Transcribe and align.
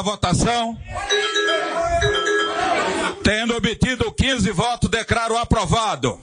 a 0.00 0.02
votação. 0.02 0.78
Tendo 3.22 3.54
obtido 3.54 4.10
15 4.10 4.50
votos, 4.50 4.88
declaro 4.88 5.36
aprovado. 5.36 6.18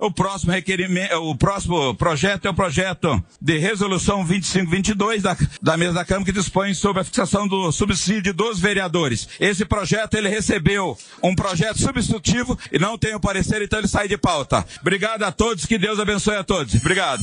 O 0.00 0.12
próximo 0.48 0.52
requerimento, 0.52 1.14
o 1.16 1.36
próximo 1.36 1.94
projeto 1.94 2.46
é 2.46 2.50
o 2.50 2.54
projeto 2.54 3.22
de 3.40 3.58
resolução 3.58 4.24
2522 4.24 5.22
da, 5.22 5.36
da 5.60 5.76
mesa 5.76 5.92
da 5.92 6.04
Câmara 6.04 6.24
que 6.24 6.32
dispõe 6.32 6.74
sobre 6.74 7.02
a 7.02 7.04
fixação 7.04 7.46
do 7.46 7.70
subsídio 7.70 8.32
dos 8.32 8.58
vereadores. 8.58 9.28
Esse 9.38 9.64
projeto 9.64 10.14
ele 10.14 10.28
recebeu 10.28 10.96
um 11.22 11.34
projeto 11.34 11.78
substitutivo 11.78 12.58
e 12.72 12.78
não 12.78 12.96
tem 12.96 13.14
o 13.14 13.20
parecer, 13.20 13.62
então 13.62 13.78
ele 13.78 13.88
sai 13.88 14.08
de 14.08 14.16
pauta. 14.16 14.64
Obrigado 14.80 15.22
a 15.22 15.32
todos, 15.32 15.66
que 15.66 15.78
Deus 15.78 16.00
abençoe 16.00 16.36
a 16.36 16.44
todos. 16.44 16.74
Obrigado. 16.74 17.22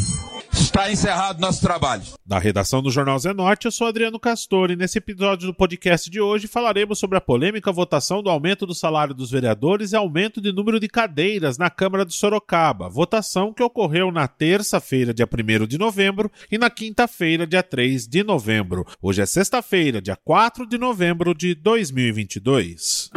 Está 0.57 0.89
encerrado 0.89 1.39
nosso 1.39 1.61
trabalho. 1.61 2.03
Da 2.25 2.39
redação 2.39 2.81
do 2.81 2.89
Jornal 2.89 3.19
Zenorte, 3.19 3.65
eu 3.65 3.71
sou 3.71 3.87
Adriano 3.87 4.17
Castor 4.17 4.71
e 4.71 4.75
nesse 4.75 4.97
episódio 4.97 5.47
do 5.47 5.53
podcast 5.53 6.09
de 6.09 6.21
hoje 6.21 6.47
falaremos 6.47 6.97
sobre 6.97 7.17
a 7.17 7.21
polêmica 7.21 7.71
votação 7.71 8.23
do 8.23 8.29
aumento 8.29 8.65
do 8.65 8.73
salário 8.73 9.13
dos 9.13 9.29
vereadores 9.29 9.91
e 9.91 9.95
aumento 9.95 10.39
de 10.39 10.53
número 10.53 10.79
de 10.79 10.87
cadeiras 10.87 11.57
na 11.57 11.69
Câmara 11.69 12.05
de 12.05 12.13
Sorocaba, 12.13 12.87
votação 12.87 13.53
que 13.53 13.61
ocorreu 13.61 14.11
na 14.11 14.27
terça-feira, 14.27 15.13
dia 15.13 15.27
1 15.27 15.67
de 15.67 15.77
novembro, 15.77 16.31
e 16.49 16.57
na 16.57 16.69
quinta-feira, 16.69 17.45
dia 17.45 17.61
3 17.61 18.07
de 18.07 18.23
novembro. 18.23 18.85
Hoje 19.01 19.21
é 19.21 19.25
sexta-feira, 19.25 20.01
dia 20.01 20.15
4 20.15 20.65
de 20.65 20.77
novembro 20.77 21.35
de 21.35 21.53
2022. 21.53 23.11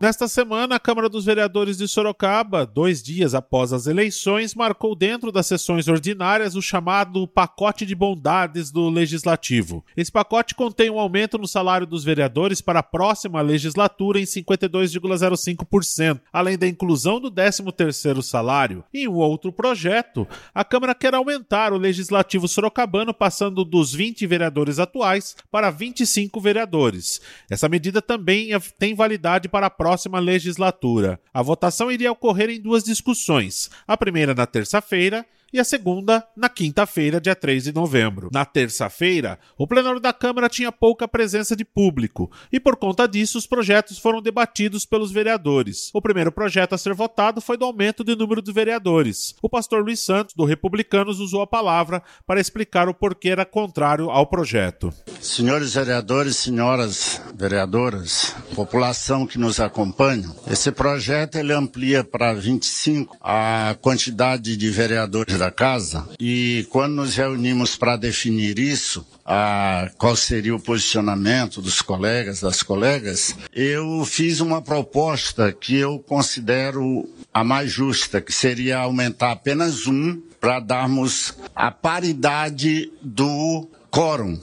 Nesta 0.00 0.28
semana, 0.28 0.76
a 0.76 0.78
Câmara 0.78 1.08
dos 1.08 1.24
Vereadores 1.24 1.76
de 1.76 1.88
Sorocaba, 1.88 2.64
dois 2.64 3.02
dias 3.02 3.34
após 3.34 3.72
as 3.72 3.88
eleições, 3.88 4.54
marcou 4.54 4.94
dentro 4.94 5.32
das 5.32 5.48
sessões 5.48 5.88
ordinárias 5.88 6.54
o 6.54 6.62
chamado 6.62 7.26
pacote 7.26 7.84
de 7.84 7.96
bondades 7.96 8.70
do 8.70 8.88
Legislativo. 8.88 9.84
Esse 9.96 10.12
pacote 10.12 10.54
contém 10.54 10.88
um 10.88 11.00
aumento 11.00 11.36
no 11.36 11.48
salário 11.48 11.84
dos 11.84 12.04
vereadores 12.04 12.60
para 12.60 12.78
a 12.78 12.82
próxima 12.82 13.40
legislatura 13.40 14.20
em 14.20 14.22
52,05%, 14.22 16.20
além 16.32 16.56
da 16.56 16.68
inclusão 16.68 17.20
do 17.20 17.28
13º 17.28 18.22
salário. 18.22 18.84
Em 18.94 19.08
um 19.08 19.16
outro 19.16 19.52
projeto, 19.52 20.28
a 20.54 20.64
Câmara 20.64 20.94
quer 20.94 21.12
aumentar 21.12 21.72
o 21.72 21.76
Legislativo 21.76 22.46
sorocabano 22.46 23.12
passando 23.12 23.64
dos 23.64 23.92
20 23.92 24.24
vereadores 24.28 24.78
atuais 24.78 25.34
para 25.50 25.70
25 25.70 26.40
vereadores. 26.40 27.20
Essa 27.50 27.68
medida 27.68 28.00
também 28.00 28.50
tem 28.78 28.94
validade 28.94 29.48
para 29.48 29.66
a 29.66 29.70
próxima 29.70 29.87
próxima 29.88 30.18
legislatura. 30.18 31.18
A 31.32 31.40
votação 31.40 31.90
iria 31.90 32.12
ocorrer 32.12 32.50
em 32.50 32.60
duas 32.60 32.84
discussões, 32.84 33.70
a 33.86 33.96
primeira 33.96 34.34
na 34.34 34.44
terça-feira 34.44 35.24
e 35.52 35.58
a 35.58 35.64
segunda 35.64 36.26
na 36.36 36.48
quinta-feira, 36.48 37.20
dia 37.20 37.34
3 37.34 37.64
de 37.64 37.72
novembro. 37.72 38.28
Na 38.32 38.44
terça-feira, 38.44 39.38
o 39.56 39.66
plenário 39.66 40.00
da 40.00 40.12
Câmara 40.12 40.48
tinha 40.48 40.70
pouca 40.70 41.08
presença 41.08 41.56
de 41.56 41.64
público 41.64 42.30
e, 42.52 42.60
por 42.60 42.76
conta 42.76 43.06
disso, 43.06 43.38
os 43.38 43.46
projetos 43.46 43.98
foram 43.98 44.20
debatidos 44.20 44.84
pelos 44.84 45.10
vereadores. 45.10 45.90
O 45.94 46.02
primeiro 46.02 46.30
projeto 46.30 46.74
a 46.74 46.78
ser 46.78 46.94
votado 46.94 47.40
foi 47.40 47.56
do 47.56 47.64
aumento 47.64 48.04
do 48.04 48.16
número 48.16 48.42
de 48.42 48.52
vereadores. 48.52 49.34
O 49.42 49.48
pastor 49.48 49.82
Luiz 49.82 50.00
Santos, 50.00 50.34
do 50.34 50.44
Republicanos, 50.44 51.20
usou 51.20 51.40
a 51.40 51.46
palavra 51.46 52.02
para 52.26 52.40
explicar 52.40 52.88
o 52.88 52.94
porquê 52.94 53.30
era 53.30 53.44
contrário 53.44 54.10
ao 54.10 54.26
projeto. 54.26 54.92
Senhores 55.20 55.74
vereadores, 55.74 56.36
senhoras 56.36 57.20
vereadoras, 57.34 58.34
população 58.54 59.26
que 59.26 59.38
nos 59.38 59.60
acompanha, 59.60 60.30
esse 60.50 60.70
projeto 60.70 61.36
ele 61.36 61.52
amplia 61.52 62.04
para 62.04 62.34
25 62.34 63.16
a 63.20 63.76
quantidade 63.80 64.56
de 64.56 64.70
vereadores 64.70 65.37
da 65.38 65.50
casa 65.50 66.08
e 66.20 66.66
quando 66.70 66.94
nos 66.96 67.14
reunimos 67.14 67.76
para 67.76 67.96
definir 67.96 68.58
isso, 68.58 69.06
a, 69.24 69.90
qual 69.96 70.16
seria 70.16 70.54
o 70.54 70.60
posicionamento 70.60 71.62
dos 71.62 71.80
colegas, 71.80 72.40
das 72.40 72.62
colegas, 72.62 73.34
eu 73.52 74.04
fiz 74.04 74.40
uma 74.40 74.60
proposta 74.60 75.52
que 75.52 75.76
eu 75.76 75.98
considero 75.98 77.08
a 77.32 77.44
mais 77.44 77.70
justa, 77.70 78.20
que 78.20 78.32
seria 78.32 78.78
aumentar 78.78 79.32
apenas 79.32 79.86
um 79.86 80.20
para 80.40 80.60
darmos 80.60 81.34
a 81.54 81.70
paridade 81.70 82.90
do 83.02 83.68
quórum 83.90 84.38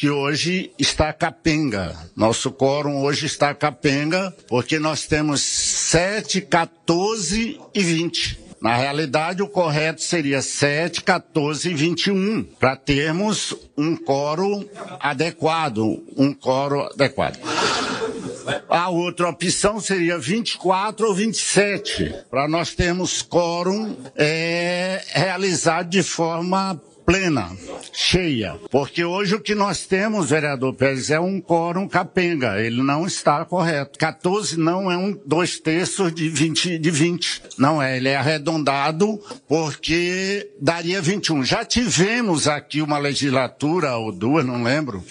que 0.00 0.08
hoje 0.08 0.70
está 0.78 1.12
capenga. 1.12 1.94
Nosso 2.16 2.50
quórum 2.50 3.02
hoje 3.02 3.26
está 3.26 3.54
capenga, 3.54 4.34
porque 4.48 4.78
nós 4.78 5.06
temos 5.06 5.42
7, 5.42 6.40
14 6.40 7.60
e 7.74 7.82
20. 7.82 8.40
Na 8.60 8.76
realidade, 8.76 9.42
o 9.42 9.48
correto 9.48 10.02
seria 10.02 10.42
7, 10.42 11.02
14 11.02 11.70
e 11.70 11.74
21, 11.74 12.42
para 12.58 12.76
termos 12.76 13.56
um 13.76 13.96
coro 13.96 14.68
adequado, 15.00 16.04
um 16.14 16.34
coro 16.34 16.82
adequado. 16.82 17.38
A 18.68 18.90
outra 18.90 19.30
opção 19.30 19.80
seria 19.80 20.18
24 20.18 21.06
ou 21.06 21.14
27, 21.14 22.14
para 22.30 22.46
nós 22.46 22.74
termos 22.74 23.22
quórum 23.22 23.96
é, 24.14 25.02
realizado 25.08 25.88
de 25.88 26.02
forma 26.02 26.78
plena, 27.10 27.50
cheia. 27.92 28.54
Porque 28.70 29.04
hoje 29.04 29.34
o 29.34 29.40
que 29.40 29.52
nós 29.52 29.84
temos, 29.84 30.30
vereador 30.30 30.72
Pérez, 30.74 31.10
é 31.10 31.18
um 31.18 31.40
quórum 31.40 31.88
capenga. 31.88 32.60
Ele 32.60 32.84
não 32.84 33.04
está 33.04 33.44
correto. 33.44 33.98
14 33.98 34.56
não 34.56 34.88
é 34.88 34.96
um 34.96 35.18
dois 35.26 35.58
terços 35.58 36.14
de 36.14 36.28
20, 36.28 36.78
de 36.78 36.90
20. 36.90 37.42
Não 37.58 37.82
é. 37.82 37.96
Ele 37.96 38.10
é 38.10 38.14
arredondado 38.14 39.20
porque 39.48 40.48
daria 40.60 41.02
21. 41.02 41.44
Já 41.44 41.64
tivemos 41.64 42.46
aqui 42.46 42.80
uma 42.80 42.98
legislatura, 42.98 43.96
ou 43.96 44.12
duas, 44.12 44.46
não 44.46 44.62
lembro, 44.62 45.04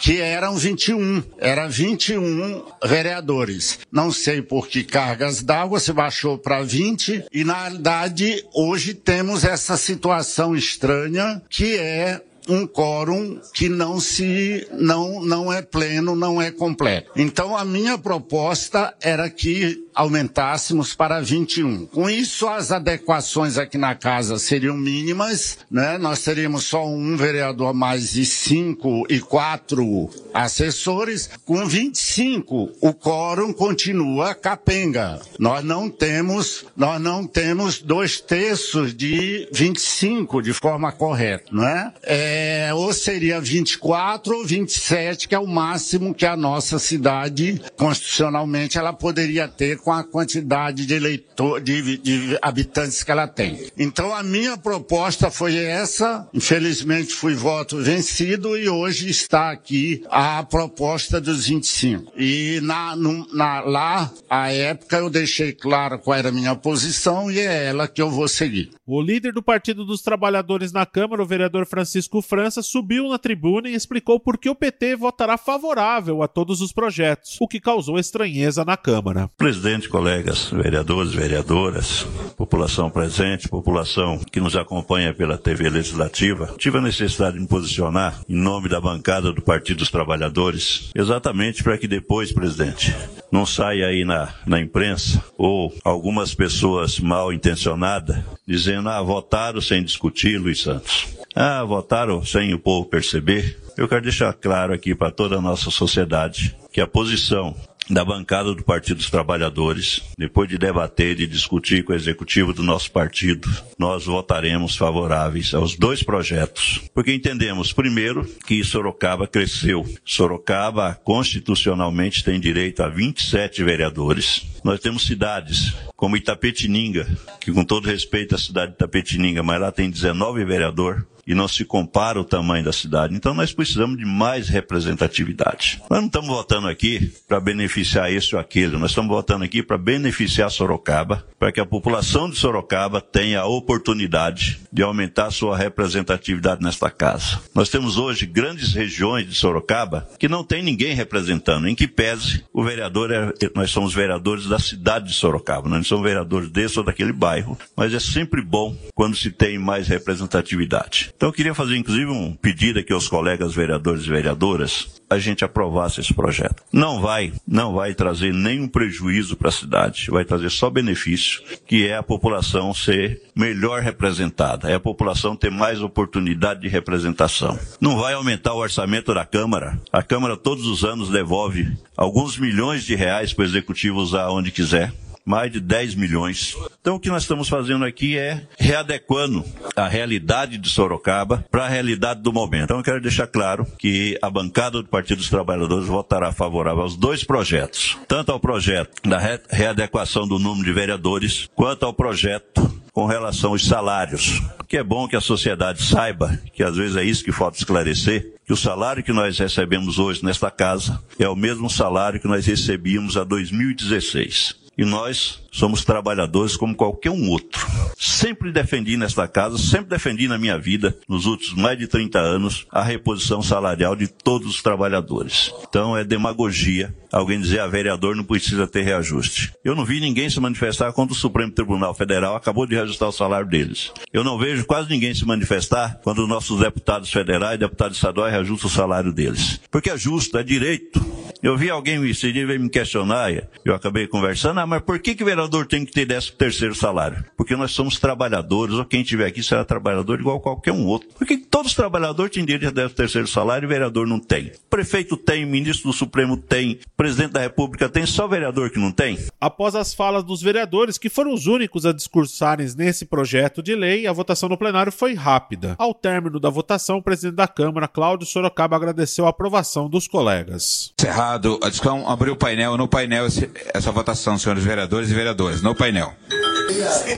que 0.00 0.20
eram 0.20 0.56
21. 0.56 1.22
Era 1.38 1.68
21 1.68 2.64
vereadores. 2.84 3.78
Não 3.90 4.10
sei 4.10 4.42
por 4.42 4.68
que 4.68 4.84
cargas 4.84 5.42
d'água 5.42 5.80
se 5.80 5.92
baixou 5.92 6.38
para 6.38 6.62
20 6.62 7.26
e 7.32 7.44
na 7.44 7.62
realidade 7.62 8.44
hoje 8.54 8.94
temos 8.94 9.44
essa 9.44 9.76
situação 9.76 10.56
estranha 10.56 11.42
que 11.48 11.76
é 11.76 12.20
um 12.48 12.66
quórum 12.66 13.38
que 13.52 13.68
não 13.68 14.00
se 14.00 14.66
não 14.72 15.22
não 15.22 15.52
é 15.52 15.60
pleno, 15.60 16.16
não 16.16 16.40
é 16.40 16.50
completo. 16.50 17.10
Então 17.14 17.56
a 17.56 17.64
minha 17.64 17.98
proposta 17.98 18.94
era 19.00 19.28
que 19.28 19.86
aumentássemos 19.98 20.94
para 20.94 21.20
21. 21.20 21.86
Com 21.86 22.08
isso, 22.08 22.46
as 22.46 22.70
adequações 22.70 23.58
aqui 23.58 23.76
na 23.76 23.96
casa 23.96 24.38
seriam 24.38 24.76
mínimas, 24.76 25.58
né? 25.68 25.98
Nós 25.98 26.22
teríamos 26.22 26.66
só 26.66 26.86
um 26.86 27.16
vereador 27.16 27.74
mais 27.74 28.12
de 28.12 28.24
cinco 28.24 29.04
e 29.10 29.18
quatro 29.18 30.08
assessores. 30.32 31.28
Com 31.44 31.66
25, 31.66 32.74
o 32.80 32.94
quórum 32.94 33.52
continua 33.52 34.36
capenga. 34.36 35.20
Nós 35.36 35.64
não 35.64 35.90
temos, 35.90 36.64
nós 36.76 37.00
não 37.00 37.26
temos 37.26 37.82
dois 37.82 38.20
terços 38.20 38.94
de 38.94 39.48
25 39.52 40.40
de 40.40 40.52
forma 40.52 40.92
correta, 40.92 41.46
não 41.50 41.66
é? 41.66 41.92
é 42.04 42.70
ou 42.72 42.92
seria 42.92 43.40
24 43.40 44.36
ou 44.36 44.46
27, 44.46 45.26
que 45.26 45.34
é 45.34 45.38
o 45.40 45.46
máximo 45.46 46.14
que 46.14 46.24
a 46.24 46.36
nossa 46.36 46.78
cidade, 46.78 47.60
constitucionalmente, 47.76 48.78
ela 48.78 48.92
poderia 48.92 49.48
ter 49.48 49.76
com 49.88 49.92
a 49.92 50.04
quantidade 50.04 50.84
de 50.84 50.92
eleitor, 50.92 51.62
de, 51.62 51.96
de 51.96 52.38
habitantes 52.42 53.02
que 53.02 53.10
ela 53.10 53.26
tem. 53.26 53.58
Então 53.78 54.14
a 54.14 54.22
minha 54.22 54.58
proposta 54.58 55.30
foi 55.30 55.56
essa. 55.56 56.28
Infelizmente 56.34 57.14
fui 57.14 57.34
voto 57.34 57.78
vencido 57.78 58.54
e 58.54 58.68
hoje 58.68 59.08
está 59.08 59.50
aqui 59.50 60.04
a 60.10 60.42
proposta 60.42 61.18
dos 61.18 61.46
25. 61.46 62.12
E 62.18 62.60
na, 62.62 62.94
no, 62.94 63.26
na, 63.34 63.60
lá, 63.60 64.12
à 64.28 64.52
época, 64.52 64.98
eu 64.98 65.08
deixei 65.08 65.54
claro 65.54 65.98
qual 65.98 66.18
era 66.18 66.28
a 66.28 66.32
minha 66.32 66.54
posição 66.54 67.30
e 67.30 67.38
é 67.38 67.68
ela 67.68 67.88
que 67.88 68.02
eu 68.02 68.10
vou 68.10 68.28
seguir. 68.28 68.68
O 68.86 69.00
líder 69.00 69.32
do 69.32 69.42
Partido 69.42 69.86
dos 69.86 70.02
Trabalhadores 70.02 70.70
na 70.70 70.84
Câmara, 70.84 71.22
o 71.22 71.26
vereador 71.26 71.64
Francisco 71.64 72.20
França, 72.20 72.60
subiu 72.62 73.08
na 73.08 73.18
tribuna 73.18 73.70
e 73.70 73.74
explicou 73.74 74.20
por 74.20 74.36
que 74.36 74.50
o 74.50 74.54
PT 74.54 74.96
votará 74.96 75.38
favorável 75.38 76.22
a 76.22 76.28
todos 76.28 76.60
os 76.60 76.72
projetos, 76.72 77.38
o 77.40 77.48
que 77.48 77.58
causou 77.58 77.98
estranheza 77.98 78.66
na 78.66 78.76
Câmara. 78.76 79.28
Presidente 79.36 79.77
presidente, 79.78 79.88
colegas 79.88 80.50
vereadores, 80.50 81.12
vereadoras, 81.12 82.06
população 82.36 82.90
presente, 82.90 83.48
população 83.48 84.18
que 84.30 84.40
nos 84.40 84.56
acompanha 84.56 85.14
pela 85.14 85.38
TV 85.38 85.68
Legislativa, 85.68 86.54
tive 86.58 86.78
a 86.78 86.82
necessidade 86.82 87.34
de 87.34 87.40
me 87.40 87.48
posicionar 87.48 88.20
em 88.28 88.34
nome 88.34 88.68
da 88.68 88.80
bancada 88.80 89.32
do 89.32 89.42
Partido 89.42 89.78
dos 89.78 89.90
Trabalhadores, 89.90 90.90
exatamente 90.94 91.62
para 91.62 91.78
que 91.78 91.86
depois, 91.86 92.32
presidente, 92.32 92.94
não 93.30 93.46
saia 93.46 93.86
aí 93.86 94.04
na, 94.04 94.34
na 94.46 94.60
imprensa 94.60 95.22
ou 95.36 95.72
algumas 95.84 96.34
pessoas 96.34 96.98
mal 96.98 97.32
intencionadas 97.32 98.18
dizendo, 98.46 98.88
ah, 98.88 99.02
votaram 99.02 99.60
sem 99.60 99.82
discutir, 99.82 100.38
Luiz 100.38 100.60
Santos. 100.60 101.06
Ah, 101.34 101.62
votaram 101.62 102.24
sem 102.24 102.52
o 102.52 102.58
povo 102.58 102.88
perceber. 102.88 103.58
Eu 103.76 103.86
quero 103.86 104.02
deixar 104.02 104.32
claro 104.32 104.72
aqui 104.72 104.94
para 104.94 105.12
toda 105.12 105.36
a 105.36 105.40
nossa 105.40 105.70
sociedade 105.70 106.56
que 106.72 106.80
a 106.80 106.86
posição 106.86 107.54
da 107.90 108.04
bancada 108.04 108.54
do 108.54 108.62
Partido 108.62 108.98
dos 108.98 109.10
Trabalhadores, 109.10 110.02
depois 110.16 110.48
de 110.48 110.58
debater 110.58 111.20
e 111.20 111.26
discutir 111.26 111.84
com 111.84 111.92
o 111.92 111.96
executivo 111.96 112.52
do 112.52 112.62
nosso 112.62 112.90
partido, 112.90 113.48
nós 113.78 114.04
votaremos 114.04 114.76
favoráveis 114.76 115.54
aos 115.54 115.74
dois 115.76 116.02
projetos, 116.02 116.82
porque 116.94 117.12
entendemos, 117.12 117.72
primeiro, 117.72 118.24
que 118.46 118.62
Sorocaba 118.62 119.26
cresceu. 119.26 119.86
Sorocaba 120.04 120.98
constitucionalmente 121.02 122.22
tem 122.22 122.38
direito 122.38 122.82
a 122.82 122.88
27 122.88 123.64
vereadores. 123.64 124.44
Nós 124.62 124.80
temos 124.80 125.06
cidades 125.06 125.74
como 125.96 126.16
Itapetininga, 126.16 127.06
que 127.40 127.52
com 127.52 127.64
todo 127.64 127.86
respeito 127.86 128.34
à 128.34 128.38
cidade 128.38 128.72
de 128.72 128.76
Itapetininga, 128.76 129.42
mas 129.42 129.60
lá 129.60 129.72
tem 129.72 129.90
19 129.90 130.44
vereadores 130.44 131.02
e 131.28 131.34
não 131.34 131.46
se 131.46 131.62
compara 131.62 132.18
o 132.18 132.24
tamanho 132.24 132.64
da 132.64 132.72
cidade. 132.72 133.14
Então 133.14 133.34
nós 133.34 133.52
precisamos 133.52 133.98
de 133.98 134.04
mais 134.06 134.48
representatividade. 134.48 135.78
Nós 135.90 136.00
não 136.00 136.06
estamos 136.06 136.28
votando 136.30 136.68
aqui 136.68 137.12
para 137.28 137.38
beneficiar 137.38 137.77
esse 137.80 138.34
ou 138.34 138.40
aquele, 138.40 138.76
nós 138.76 138.90
estamos 138.90 139.10
votando 139.10 139.44
aqui 139.44 139.62
para 139.62 139.78
beneficiar 139.78 140.50
Sorocaba, 140.50 141.24
para 141.38 141.52
que 141.52 141.60
a 141.60 141.66
população 141.66 142.28
de 142.28 142.36
Sorocaba 142.36 143.00
tenha 143.00 143.40
a 143.40 143.46
oportunidade 143.46 144.60
de 144.72 144.82
aumentar 144.82 145.30
sua 145.30 145.56
representatividade 145.56 146.62
nesta 146.62 146.90
casa. 146.90 147.40
Nós 147.54 147.68
temos 147.68 147.96
hoje 147.96 148.26
grandes 148.26 148.72
regiões 148.72 149.26
de 149.26 149.34
Sorocaba 149.34 150.08
que 150.18 150.28
não 150.28 150.44
tem 150.44 150.62
ninguém 150.62 150.94
representando, 150.94 151.68
em 151.68 151.74
que 151.74 151.86
pese 151.86 152.44
o 152.52 152.62
vereador, 152.62 153.10
é, 153.12 153.32
nós 153.54 153.70
somos 153.70 153.94
vereadores 153.94 154.46
da 154.46 154.58
cidade 154.58 155.08
de 155.08 155.14
Sorocaba, 155.14 155.68
não 155.68 155.82
somos 155.82 156.04
vereadores 156.04 156.50
desse 156.50 156.78
ou 156.78 156.84
daquele 156.84 157.12
bairro, 157.12 157.58
mas 157.76 157.94
é 157.94 158.00
sempre 158.00 158.42
bom 158.42 158.76
quando 158.94 159.16
se 159.16 159.30
tem 159.30 159.58
mais 159.58 159.88
representatividade. 159.88 161.12
Então 161.16 161.28
eu 161.28 161.32
queria 161.32 161.54
fazer 161.54 161.76
inclusive 161.76 162.10
um 162.10 162.34
pedido 162.34 162.78
aqui 162.78 162.92
aos 162.92 163.08
colegas 163.08 163.54
vereadores 163.54 164.04
e 164.04 164.10
vereadoras, 164.10 164.88
a 165.10 165.18
gente 165.18 165.44
aprovasse 165.44 166.00
esse 166.00 166.12
projeto. 166.12 166.62
Não 166.72 167.00
vai, 167.00 167.32
não 167.46 167.74
vai 167.74 167.94
trazer 167.94 168.32
nenhum 168.32 168.68
prejuízo 168.68 169.36
para 169.36 169.48
a 169.48 169.52
cidade, 169.52 170.10
vai 170.10 170.24
trazer 170.24 170.50
só 170.50 170.68
benefício, 170.68 171.42
que 171.66 171.86
é 171.86 171.96
a 171.96 172.02
população 172.02 172.74
ser 172.74 173.22
melhor 173.34 173.82
representada, 173.82 174.70
é 174.70 174.74
a 174.74 174.80
população 174.80 175.36
ter 175.36 175.50
mais 175.50 175.80
oportunidade 175.80 176.60
de 176.60 176.68
representação. 176.68 177.58
Não 177.80 177.98
vai 177.98 178.14
aumentar 178.14 178.54
o 178.54 178.58
orçamento 178.58 179.14
da 179.14 179.24
Câmara. 179.24 179.80
A 179.92 180.02
Câmara 180.02 180.36
todos 180.36 180.66
os 180.66 180.84
anos 180.84 181.08
devolve 181.08 181.76
alguns 181.96 182.38
milhões 182.38 182.84
de 182.84 182.94
reais 182.94 183.32
para 183.32 183.42
o 183.42 183.46
executivo 183.46 183.98
usar 183.98 184.28
onde 184.28 184.50
quiser 184.50 184.92
mais 185.28 185.52
de 185.52 185.60
10 185.60 185.94
milhões. 185.94 186.56
Então 186.80 186.96
o 186.96 187.00
que 187.00 187.10
nós 187.10 187.22
estamos 187.22 187.48
fazendo 187.48 187.84
aqui 187.84 188.16
é 188.16 188.42
readequando 188.58 189.44
a 189.76 189.86
realidade 189.86 190.56
de 190.56 190.68
Sorocaba 190.70 191.44
para 191.50 191.66
a 191.66 191.68
realidade 191.68 192.22
do 192.22 192.32
momento. 192.32 192.64
Então 192.64 192.78
eu 192.78 192.82
quero 192.82 193.00
deixar 193.00 193.26
claro 193.26 193.66
que 193.78 194.18
a 194.22 194.30
bancada 194.30 194.82
do 194.82 194.88
Partido 194.88 195.18
dos 195.18 195.28
Trabalhadores 195.28 195.86
votará 195.86 196.32
favorável 196.32 196.82
aos 196.82 196.96
dois 196.96 197.22
projetos, 197.22 197.98
tanto 198.08 198.32
ao 198.32 198.40
projeto 198.40 198.90
da 199.06 199.18
readequação 199.50 200.26
do 200.26 200.38
número 200.38 200.64
de 200.64 200.72
vereadores, 200.72 201.48
quanto 201.54 201.84
ao 201.84 201.92
projeto 201.92 202.78
com 202.92 203.06
relação 203.06 203.50
aos 203.50 203.64
salários. 203.64 204.42
Que 204.66 204.78
é 204.78 204.82
bom 204.82 205.06
que 205.06 205.16
a 205.16 205.20
sociedade 205.20 205.82
saiba, 205.82 206.38
que 206.52 206.62
às 206.62 206.76
vezes 206.76 206.96
é 206.96 207.04
isso 207.04 207.22
que 207.22 207.32
falta 207.32 207.56
esclarecer, 207.56 208.34
que 208.44 208.52
o 208.52 208.56
salário 208.56 209.02
que 209.02 209.12
nós 209.12 209.38
recebemos 209.38 209.98
hoje 209.98 210.24
nesta 210.24 210.50
casa 210.50 211.00
é 211.18 211.28
o 211.28 211.36
mesmo 211.36 211.68
salário 211.70 212.18
que 212.18 212.26
nós 212.26 212.46
recebíamos 212.46 213.16
a 213.16 213.22
2016. 213.24 214.57
E 214.78 214.84
nós 214.84 215.42
somos 215.50 215.84
trabalhadores 215.84 216.56
como 216.56 216.74
qualquer 216.74 217.10
um 217.10 217.28
outro. 217.28 217.66
Sempre 217.98 218.52
defendi 218.52 218.96
nesta 218.96 219.26
casa, 219.26 219.58
sempre 219.58 219.88
defendi 219.88 220.28
na 220.28 220.38
minha 220.38 220.56
vida, 220.56 220.96
nos 221.08 221.26
últimos 221.26 221.60
mais 221.60 221.76
de 221.76 221.88
30 221.88 222.18
anos, 222.18 222.64
a 222.70 222.82
reposição 222.82 223.42
salarial 223.42 223.96
de 223.96 224.06
todos 224.06 224.48
os 224.48 224.62
trabalhadores. 224.62 225.52
Então 225.68 225.96
é 225.96 226.04
demagogia 226.04 226.94
alguém 227.12 227.40
dizer 227.40 227.60
a 227.60 227.64
ah, 227.64 227.68
vereador 227.68 228.14
não 228.14 228.24
precisa 228.24 228.66
ter 228.66 228.82
reajuste. 228.82 229.52
Eu 229.64 229.74
não 229.74 229.84
vi 229.84 230.00
ninguém 230.00 230.28
se 230.28 230.38
manifestar 230.40 230.92
quando 230.92 231.12
o 231.12 231.14
Supremo 231.14 231.50
Tribunal 231.50 231.94
Federal 231.94 232.36
acabou 232.36 232.66
de 232.66 232.74
reajustar 232.74 233.08
o 233.08 233.12
salário 233.12 233.48
deles. 233.48 233.92
Eu 234.12 234.22
não 234.22 234.38
vejo 234.38 234.64
quase 234.64 234.88
ninguém 234.88 235.14
se 235.14 235.24
manifestar 235.24 236.00
quando 236.02 236.22
os 236.22 236.28
nossos 236.28 236.60
deputados 236.60 237.10
federais 237.10 237.54
e 237.56 237.58
deputados 237.58 237.96
estaduais 237.96 238.32
reajustam 238.32 238.68
o 238.68 238.72
salário 238.72 239.12
deles. 239.12 239.60
Porque 239.70 239.90
é 239.90 239.96
justo, 239.96 240.38
é 240.38 240.42
direito. 240.42 241.04
Eu 241.40 241.56
vi 241.56 241.70
alguém 241.70 242.04
esse 242.08 242.32
dia 242.32 242.46
me 242.58 242.68
questionar, 242.68 243.30
eu 243.64 243.72
acabei 243.72 244.08
conversando, 244.08 244.58
ah, 244.58 244.66
mas 244.66 244.82
por 244.82 244.98
que, 244.98 245.14
que 245.14 245.22
o 245.22 245.26
vereador 245.26 245.66
tem 245.66 245.84
que 245.84 245.92
ter 245.92 246.04
décimo 246.04 246.36
terceiro 246.36 246.74
salário? 246.74 247.24
Porque 247.36 247.54
nós 247.54 247.70
somos 247.70 247.98
trabalhadores, 248.00 248.74
ou 248.74 248.84
quem 248.84 249.02
estiver 249.02 249.26
aqui 249.26 249.40
será 249.40 249.64
trabalhador 249.64 250.18
igual 250.18 250.40
qualquer 250.40 250.72
um 250.72 250.84
outro. 250.84 251.08
Por 251.16 251.24
que 251.24 251.36
todos 251.36 251.70
os 251.70 251.76
trabalhadores 251.76 252.32
têm 252.32 252.44
direito 252.44 252.68
a 252.68 252.70
décimo 252.72 252.96
terceiro 252.96 253.28
salário 253.28 253.66
e 253.66 253.66
o 253.66 253.68
vereador 253.68 254.04
não 254.04 254.18
tem? 254.18 254.48
O 254.48 254.68
prefeito 254.68 255.16
tem, 255.16 255.44
o 255.44 255.48
ministro 255.48 255.90
do 255.90 255.96
Supremo 255.96 256.36
tem, 256.36 256.72
o 256.72 256.96
presidente 256.96 257.32
da 257.32 257.40
República 257.40 257.88
tem, 257.88 258.04
só 258.04 258.24
o 258.24 258.28
vereador 258.28 258.70
que 258.70 258.80
não 258.80 258.90
tem? 258.90 259.16
Após 259.40 259.76
as 259.76 259.94
falas 259.94 260.24
dos 260.24 260.42
vereadores, 260.42 260.98
que 260.98 261.08
foram 261.08 261.32
os 261.32 261.46
únicos 261.46 261.86
a 261.86 261.92
discursarem 261.92 262.66
nesse 262.76 263.06
projeto 263.06 263.62
de 263.62 263.76
lei, 263.76 264.08
a 264.08 264.12
votação 264.12 264.48
no 264.48 264.58
plenário 264.58 264.90
foi 264.90 265.14
rápida. 265.14 265.76
Ao 265.78 265.94
término 265.94 266.40
da 266.40 266.50
votação, 266.50 266.98
o 266.98 267.02
presidente 267.02 267.36
da 267.36 267.46
Câmara, 267.46 267.86
Cláudio 267.86 268.26
Sorocaba, 268.26 268.74
agradeceu 268.74 269.24
a 269.24 269.30
aprovação 269.30 269.88
dos 269.88 270.08
colegas. 270.08 270.92
Encerrado 271.28 271.60
a 271.62 271.68
discussão, 271.68 272.08
abriu 272.08 272.32
o 272.32 272.36
painel. 272.36 272.74
No 272.78 272.88
painel, 272.88 273.26
essa 273.74 273.92
votação, 273.92 274.38
senhores 274.38 274.64
vereadores 274.64 275.10
e 275.10 275.14
vereadoras. 275.14 275.60
No 275.60 275.74
painel. 275.74 276.14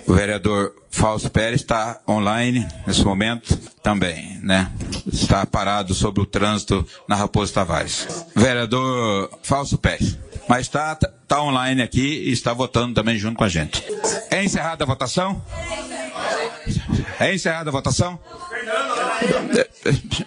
O 0.04 0.12
vereador 0.12 0.74
Fausto 0.90 1.30
Pérez 1.30 1.60
está 1.60 2.00
online 2.08 2.66
nesse 2.84 3.04
momento 3.04 3.56
também, 3.84 4.40
né? 4.42 4.68
Está 5.06 5.46
parado 5.46 5.94
sobre 5.94 6.20
o 6.20 6.26
trânsito 6.26 6.84
na 7.06 7.14
Raposo 7.14 7.52
Tavares. 7.52 8.26
Vereador 8.34 9.30
Fausto 9.44 9.78
Pérez. 9.78 10.18
Mas 10.48 10.62
está 10.62 10.96
tá 10.96 11.40
online 11.40 11.80
aqui 11.80 12.24
e 12.24 12.32
está 12.32 12.52
votando 12.52 12.94
também 12.94 13.16
junto 13.16 13.36
com 13.36 13.44
a 13.44 13.48
gente. 13.48 13.84
É 14.28 14.42
encerrada 14.42 14.82
a 14.82 14.86
votação? 14.88 15.40
É 17.20 17.32
encerrada 17.32 17.70
a 17.70 17.72
votação? 17.72 18.18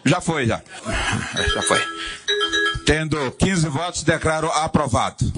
Já 0.05 0.21
foi, 0.21 0.47
já. 0.47 0.61
Já 1.53 1.61
foi. 1.63 1.81
Tendo 2.85 3.31
15 3.31 3.69
votos, 3.69 4.03
declaro 4.03 4.47
aprovado. 4.51 5.31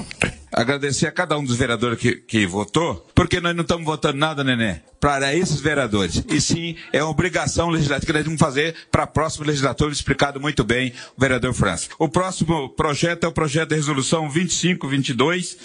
Agradecer 0.52 1.08
a 1.08 1.12
cada 1.12 1.38
um 1.38 1.44
dos 1.44 1.58
vereadores 1.58 2.00
que, 2.00 2.16
que 2.16 2.48
votou, 2.48 3.06
porque 3.14 3.42
nós 3.42 3.54
não 3.54 3.62
estamos 3.62 3.86
votando 3.86 4.18
nada, 4.18 4.44
neném, 4.44 4.82
para 5.02 5.36
esses 5.36 5.60
vereadores. 5.60 6.24
E 6.30 6.40
sim, 6.40 6.78
é 6.94 7.04
uma 7.04 7.12
obrigação 7.12 7.70
legislativa 7.70 8.08
que 8.08 8.18
nós 8.18 8.26
vamos 8.26 8.40
fazer 8.40 8.74
para 8.90 9.04
a 9.04 9.08
próxima 9.08 9.46
legislatura, 9.46 9.92
explicado 9.92 10.40
muito 10.40 10.64
bem 10.64 10.94
o 11.18 11.22
vereador 11.22 11.54
França. 11.54 11.90
O 12.00 12.08
próximo 12.08 12.70
projeto 12.70 13.26
é 13.26 13.28
o 13.28 13.34
projeto 13.34 13.70
de 13.70 13.76
resolução 13.76 14.30
2522 14.30 15.58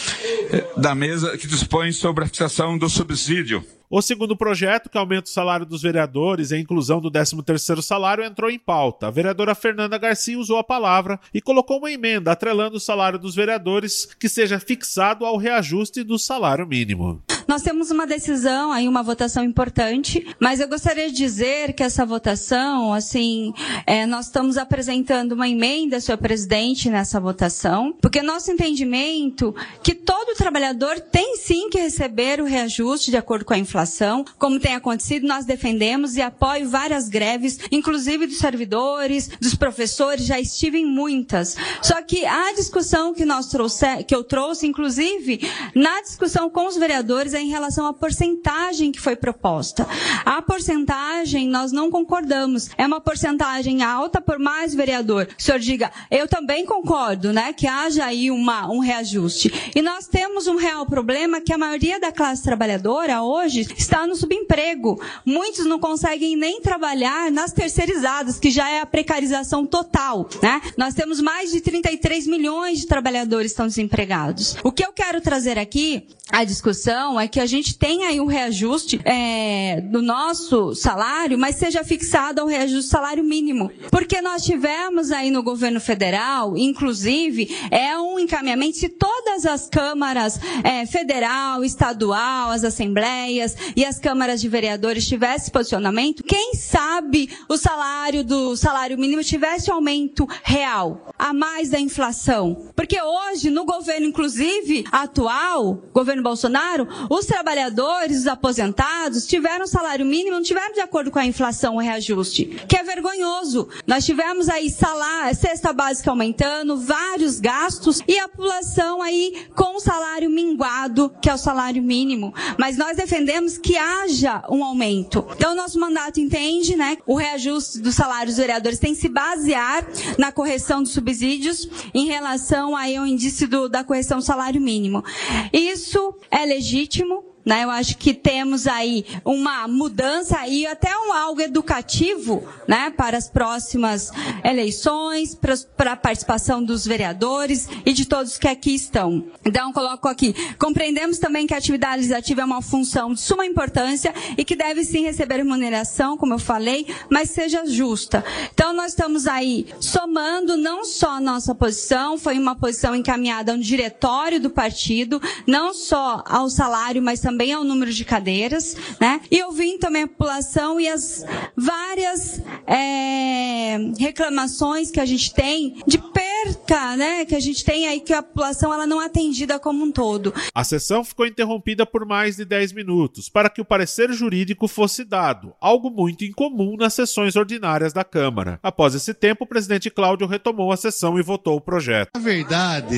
eh, 0.51 0.65
da 0.75 0.93
mesa 0.93 1.37
que 1.37 1.47
dispõe 1.47 1.93
sobre 1.93 2.25
a 2.25 2.27
fixação 2.27 2.77
do 2.77 2.89
subsídio 2.89 3.65
o 3.91 4.01
segundo 4.01 4.37
projeto, 4.37 4.89
que 4.89 4.97
aumenta 4.97 5.27
o 5.27 5.33
salário 5.33 5.65
dos 5.65 5.81
vereadores 5.81 6.51
e 6.51 6.55
a 6.55 6.59
inclusão 6.59 7.01
do 7.01 7.11
13º 7.11 7.81
salário, 7.81 8.23
entrou 8.23 8.49
em 8.49 8.57
pauta. 8.57 9.07
A 9.07 9.11
vereadora 9.11 9.53
Fernanda 9.53 9.97
Garcia 9.97 10.39
usou 10.39 10.57
a 10.57 10.63
palavra 10.63 11.19
e 11.33 11.41
colocou 11.41 11.79
uma 11.79 11.91
emenda 11.91 12.31
atrelando 12.31 12.77
o 12.77 12.79
salário 12.79 13.19
dos 13.19 13.35
vereadores 13.35 14.05
que 14.17 14.29
seja 14.29 14.61
fixado 14.61 15.25
ao 15.25 15.35
reajuste 15.35 16.03
do 16.03 16.17
salário 16.17 16.65
mínimo. 16.65 17.21
Nós 17.51 17.63
temos 17.63 17.91
uma 17.91 18.07
decisão 18.07 18.71
aí, 18.71 18.87
uma 18.87 19.03
votação 19.03 19.43
importante, 19.43 20.25
mas 20.39 20.61
eu 20.61 20.69
gostaria 20.69 21.09
de 21.09 21.17
dizer 21.17 21.73
que 21.73 21.83
essa 21.83 22.05
votação, 22.05 22.93
assim, 22.93 23.53
é, 23.85 24.05
nós 24.05 24.27
estamos 24.27 24.57
apresentando 24.57 25.33
uma 25.33 25.49
emenda, 25.49 25.99
senhor 25.99 26.17
presidente, 26.17 26.89
nessa 26.89 27.19
votação, 27.19 27.93
porque 28.01 28.21
nosso 28.21 28.49
entendimento 28.49 29.53
que 29.83 29.93
todo 29.93 30.33
trabalhador 30.33 31.01
tem 31.01 31.35
sim 31.35 31.69
que 31.69 31.77
receber 31.77 32.39
o 32.39 32.45
reajuste 32.45 33.11
de 33.11 33.17
acordo 33.17 33.43
com 33.43 33.53
a 33.53 33.57
inflação, 33.57 34.23
como 34.39 34.57
tem 34.57 34.73
acontecido, 34.73 35.27
nós 35.27 35.43
defendemos 35.43 36.15
e 36.15 36.21
apoio 36.21 36.69
várias 36.69 37.09
greves, 37.09 37.59
inclusive 37.69 38.27
dos 38.27 38.37
servidores, 38.37 39.27
dos 39.41 39.55
professores, 39.55 40.25
já 40.25 40.39
estive 40.39 40.77
em 40.77 40.85
muitas. 40.85 41.57
Só 41.81 42.01
que 42.01 42.25
a 42.25 42.53
discussão 42.53 43.13
que 43.13 43.25
nós 43.25 43.47
trouxe, 43.47 44.05
que 44.05 44.15
eu 44.15 44.23
trouxe, 44.23 44.65
inclusive, 44.65 45.41
na 45.75 46.01
discussão 46.01 46.49
com 46.49 46.65
os 46.65 46.77
vereadores, 46.77 47.33
é 47.33 47.40
em 47.41 47.49
relação 47.49 47.85
à 47.85 47.93
porcentagem 47.93 48.91
que 48.91 48.99
foi 48.99 49.15
proposta. 49.15 49.87
A 50.25 50.41
porcentagem 50.41 51.47
nós 51.47 51.71
não 51.71 51.89
concordamos. 51.89 52.69
É 52.77 52.85
uma 52.85 53.01
porcentagem 53.01 53.83
alta, 53.83 54.21
por 54.21 54.39
mais 54.39 54.73
vereador. 54.73 55.27
O 55.37 55.41
senhor 55.41 55.59
diga, 55.59 55.91
eu 56.09 56.27
também 56.27 56.65
concordo, 56.65 57.33
né, 57.33 57.53
que 57.53 57.67
haja 57.67 58.05
aí 58.05 58.31
uma, 58.31 58.69
um 58.71 58.79
reajuste. 58.79 59.71
E 59.75 59.81
nós 59.81 60.07
temos 60.07 60.47
um 60.47 60.55
real 60.55 60.85
problema 60.85 61.41
que 61.41 61.53
a 61.53 61.57
maioria 61.57 61.99
da 61.99 62.11
classe 62.11 62.43
trabalhadora 62.43 63.21
hoje 63.21 63.67
está 63.77 64.05
no 64.05 64.15
subemprego. 64.15 65.01
Muitos 65.25 65.65
não 65.65 65.79
conseguem 65.79 66.35
nem 66.35 66.61
trabalhar 66.61 67.31
nas 67.31 67.51
terceirizadas, 67.51 68.39
que 68.39 68.49
já 68.49 68.69
é 68.69 68.81
a 68.81 68.85
precarização 68.85 69.65
total, 69.65 70.29
né? 70.41 70.61
Nós 70.77 70.93
temos 70.93 71.19
mais 71.19 71.51
de 71.51 71.61
33 71.61 72.27
milhões 72.27 72.79
de 72.79 72.87
trabalhadores 72.87 73.51
que 73.51 73.53
estão 73.53 73.67
desempregados. 73.67 74.55
O 74.63 74.71
que 74.71 74.85
eu 74.85 74.91
quero 74.91 75.21
trazer 75.21 75.57
aqui, 75.57 76.07
a 76.31 76.43
discussão, 76.43 77.19
é 77.19 77.27
que 77.31 77.39
a 77.39 77.45
gente 77.45 77.77
tenha 77.77 78.09
aí 78.09 78.19
um 78.19 78.25
reajuste 78.25 78.99
é, 79.05 79.81
do 79.81 80.01
nosso 80.01 80.75
salário, 80.75 81.37
mas 81.37 81.55
seja 81.55 81.83
fixado 81.83 82.41
ao 82.41 82.47
reajuste 82.47 82.75
do 82.75 82.83
salário 82.83 83.23
mínimo. 83.23 83.71
Porque 83.89 84.21
nós 84.21 84.43
tivemos 84.43 85.11
aí 85.11 85.31
no 85.31 85.41
governo 85.41 85.79
federal, 85.79 86.57
inclusive, 86.57 87.49
é 87.71 87.97
um 87.97 88.19
encaminhamento 88.19 88.77
se 88.77 88.89
todas 88.89 89.45
as 89.45 89.69
câmaras 89.69 90.39
é, 90.63 90.85
federal, 90.85 91.63
estadual, 91.63 92.51
as 92.51 92.63
assembleias 92.63 93.55
e 93.75 93.85
as 93.85 93.97
câmaras 93.99 94.41
de 94.41 94.49
vereadores 94.49 95.07
tivessem 95.07 95.51
posicionamento, 95.51 96.23
quem 96.23 96.53
sabe 96.55 97.29
o 97.47 97.57
salário 97.57 98.23
do 98.23 98.55
salário 98.57 98.97
mínimo 98.97 99.23
tivesse 99.23 99.71
aumento 99.71 100.27
real, 100.43 101.13
a 101.17 101.33
mais 101.33 101.69
da 101.69 101.79
inflação. 101.79 102.71
Porque 102.75 103.01
hoje, 103.01 103.49
no 103.49 103.65
governo, 103.65 104.07
inclusive, 104.07 104.83
atual, 104.91 105.83
governo 105.93 106.23
Bolsonaro, 106.23 106.87
os 107.11 107.25
trabalhadores, 107.25 108.19
os 108.19 108.27
aposentados, 108.27 109.27
tiveram 109.27 109.67
salário 109.67 110.05
mínimo, 110.05 110.37
não 110.37 110.41
tiveram 110.41 110.73
de 110.73 110.79
acordo 110.79 111.11
com 111.11 111.19
a 111.19 111.25
inflação 111.25 111.75
o 111.75 111.79
reajuste, 111.79 112.45
que 112.69 112.77
é 112.77 112.83
vergonhoso. 112.83 113.67
Nós 113.85 114.05
tivemos 114.05 114.47
aí 114.47 114.69
salário, 114.69 115.35
cesta 115.35 115.73
básica 115.73 116.09
aumentando, 116.09 116.77
vários 116.77 117.41
gastos 117.41 118.01
e 118.07 118.17
a 118.17 118.29
população 118.29 119.01
aí 119.01 119.45
com 119.53 119.75
o 119.75 119.79
salário 119.81 120.29
minguado, 120.29 121.13
que 121.21 121.29
é 121.29 121.33
o 121.33 121.37
salário 121.37 121.83
mínimo. 121.83 122.33
Mas 122.57 122.77
nós 122.77 122.95
defendemos 122.95 123.57
que 123.57 123.75
haja 123.75 124.41
um 124.49 124.63
aumento. 124.63 125.27
Então, 125.35 125.53
nosso 125.53 125.77
mandato 125.77 126.21
entende, 126.21 126.77
né, 126.77 126.97
o 127.05 127.15
reajuste 127.15 127.79
dos 127.79 127.93
salários 127.93 128.35
dos 128.35 128.37
vereadores 128.37 128.79
tem 128.79 128.93
que 128.95 129.01
se 129.01 129.09
basear 129.09 129.85
na 130.17 130.31
correção 130.31 130.81
dos 130.81 130.93
subsídios 130.93 131.67
em 131.93 132.07
relação 132.07 132.73
aí 132.73 132.95
ao 132.95 133.05
índice 133.05 133.47
do, 133.47 133.67
da 133.67 133.83
correção 133.83 134.19
do 134.19 134.23
salário 134.23 134.61
mínimo. 134.61 135.03
Isso 135.51 136.15
é 136.31 136.45
legítimo, 136.45 137.00
né? 137.45 137.63
Eu 137.63 137.69
acho 137.69 137.97
que 137.97 138.13
temos 138.13 138.67
aí 138.67 139.05
uma 139.25 139.67
mudança 139.67 140.47
e 140.47 140.65
até 140.65 140.95
um 140.97 141.11
algo 141.11 141.41
educativo, 141.41 142.47
né, 142.67 142.91
para 142.95 143.17
as 143.17 143.29
próximas 143.29 144.11
eleições, 144.43 145.37
para 145.75 145.93
a 145.93 145.95
participação 145.95 146.63
dos 146.63 146.85
vereadores 146.85 147.67
e 147.85 147.93
de 147.93 148.05
todos 148.05 148.37
que 148.37 148.47
aqui 148.47 148.73
estão. 148.75 149.25
Então, 149.45 149.73
coloco 149.73 150.07
aqui. 150.07 150.33
Compreendemos 150.57 151.17
também 151.19 151.47
que 151.47 151.53
a 151.53 151.57
atividade 151.57 151.97
legislativa 151.97 152.41
é 152.41 152.45
uma 152.45 152.61
função 152.61 153.13
de 153.13 153.19
suma 153.19 153.45
importância 153.45 154.13
e 154.37 154.45
que 154.45 154.55
deve 154.55 154.83
sim 154.83 155.03
receber 155.03 155.37
remuneração, 155.37 156.17
como 156.17 156.33
eu 156.33 156.39
falei, 156.39 156.87
mas 157.09 157.31
seja 157.31 157.65
justa. 157.65 158.23
Então, 158.53 158.73
nós 158.73 158.91
estamos 158.91 159.27
aí 159.27 159.67
somando 159.79 160.55
não 160.57 160.85
só 160.85 161.15
a 161.15 161.19
nossa 161.19 161.55
posição, 161.55 162.17
foi 162.17 162.37
uma 162.37 162.55
posição 162.55 162.95
encaminhada 162.95 163.51
a 163.51 163.55
um 163.55 163.59
diretório 163.59 164.39
do 164.39 164.49
partido, 164.49 165.21
não 165.47 165.73
só 165.73 166.23
ao 166.25 166.49
salário, 166.49 167.01
mas 167.01 167.19
também 167.19 167.30
também 167.31 167.53
ao 167.53 167.63
número 167.63 167.93
de 167.93 168.03
cadeiras, 168.03 168.75
né? 168.99 169.21
E 169.31 169.41
ouvindo 169.43 169.79
também 169.79 170.03
a 170.03 170.07
população 170.07 170.77
e 170.79 170.87
as 170.87 171.25
várias 171.55 172.41
é, 172.67 173.77
reclamações 173.97 174.91
que 174.91 174.99
a 174.99 175.05
gente 175.05 175.33
tem 175.33 175.81
de 175.87 175.97
perca, 175.97 176.97
né? 176.97 177.23
Que 177.23 177.33
a 177.33 177.39
gente 177.39 177.63
tem 177.63 177.87
aí 177.87 178.01
que 178.01 178.13
a 178.13 178.21
população 178.21 178.73
ela 178.73 178.85
não 178.85 179.01
é 179.01 179.05
atendida 179.05 179.57
como 179.57 179.85
um 179.85 179.91
todo. 179.91 180.33
A 180.53 180.63
sessão 180.65 181.05
ficou 181.05 181.25
interrompida 181.25 181.85
por 181.85 182.05
mais 182.05 182.35
de 182.35 182.43
10 182.43 182.73
minutos 182.73 183.29
para 183.29 183.49
que 183.49 183.61
o 183.61 183.65
parecer 183.65 184.11
jurídico 184.11 184.67
fosse 184.67 185.05
dado, 185.05 185.53
algo 185.61 185.89
muito 185.89 186.25
incomum 186.25 186.75
nas 186.75 186.93
sessões 186.93 187.37
ordinárias 187.37 187.93
da 187.93 188.03
Câmara. 188.03 188.59
Após 188.61 188.93
esse 188.93 189.13
tempo, 189.13 189.45
o 189.45 189.47
presidente 189.47 189.89
Cláudio 189.89 190.27
retomou 190.27 190.71
a 190.73 190.77
sessão 190.77 191.17
e 191.17 191.23
votou 191.23 191.55
o 191.55 191.61
projeto. 191.61 192.09
Na 192.13 192.19
verdade, 192.19 192.97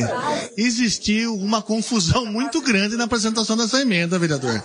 existiu 0.57 1.35
uma 1.35 1.61
confusão 1.61 2.25
muito 2.25 2.59
grande 2.61 2.97
na 2.97 3.03
apresentação 3.03 3.55
dessa 3.55 3.79
emenda, 3.79 4.22
vereador. 4.23 4.63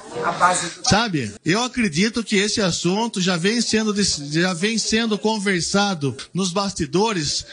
Sabe? 0.85 1.33
Eu 1.45 1.63
acredito 1.63 2.23
que 2.23 2.37
esse 2.37 2.61
assunto 2.61 3.21
já 3.21 3.37
vem 3.37 3.61
sendo, 3.61 3.95
já 4.31 4.55
vem 4.55 4.79
sendo 4.79 5.19
conversado 5.19 6.17
nos 6.33 6.53
bastidores. 6.53 7.45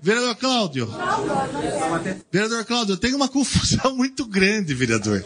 Vereador 0.00 0.36
Cláudio. 0.36 0.88
Vereador 2.30 2.64
Cláudio, 2.64 2.96
tem 2.96 3.14
uma 3.14 3.28
confusão 3.28 3.96
muito 3.96 4.24
grande, 4.26 4.72
vereador. 4.74 5.24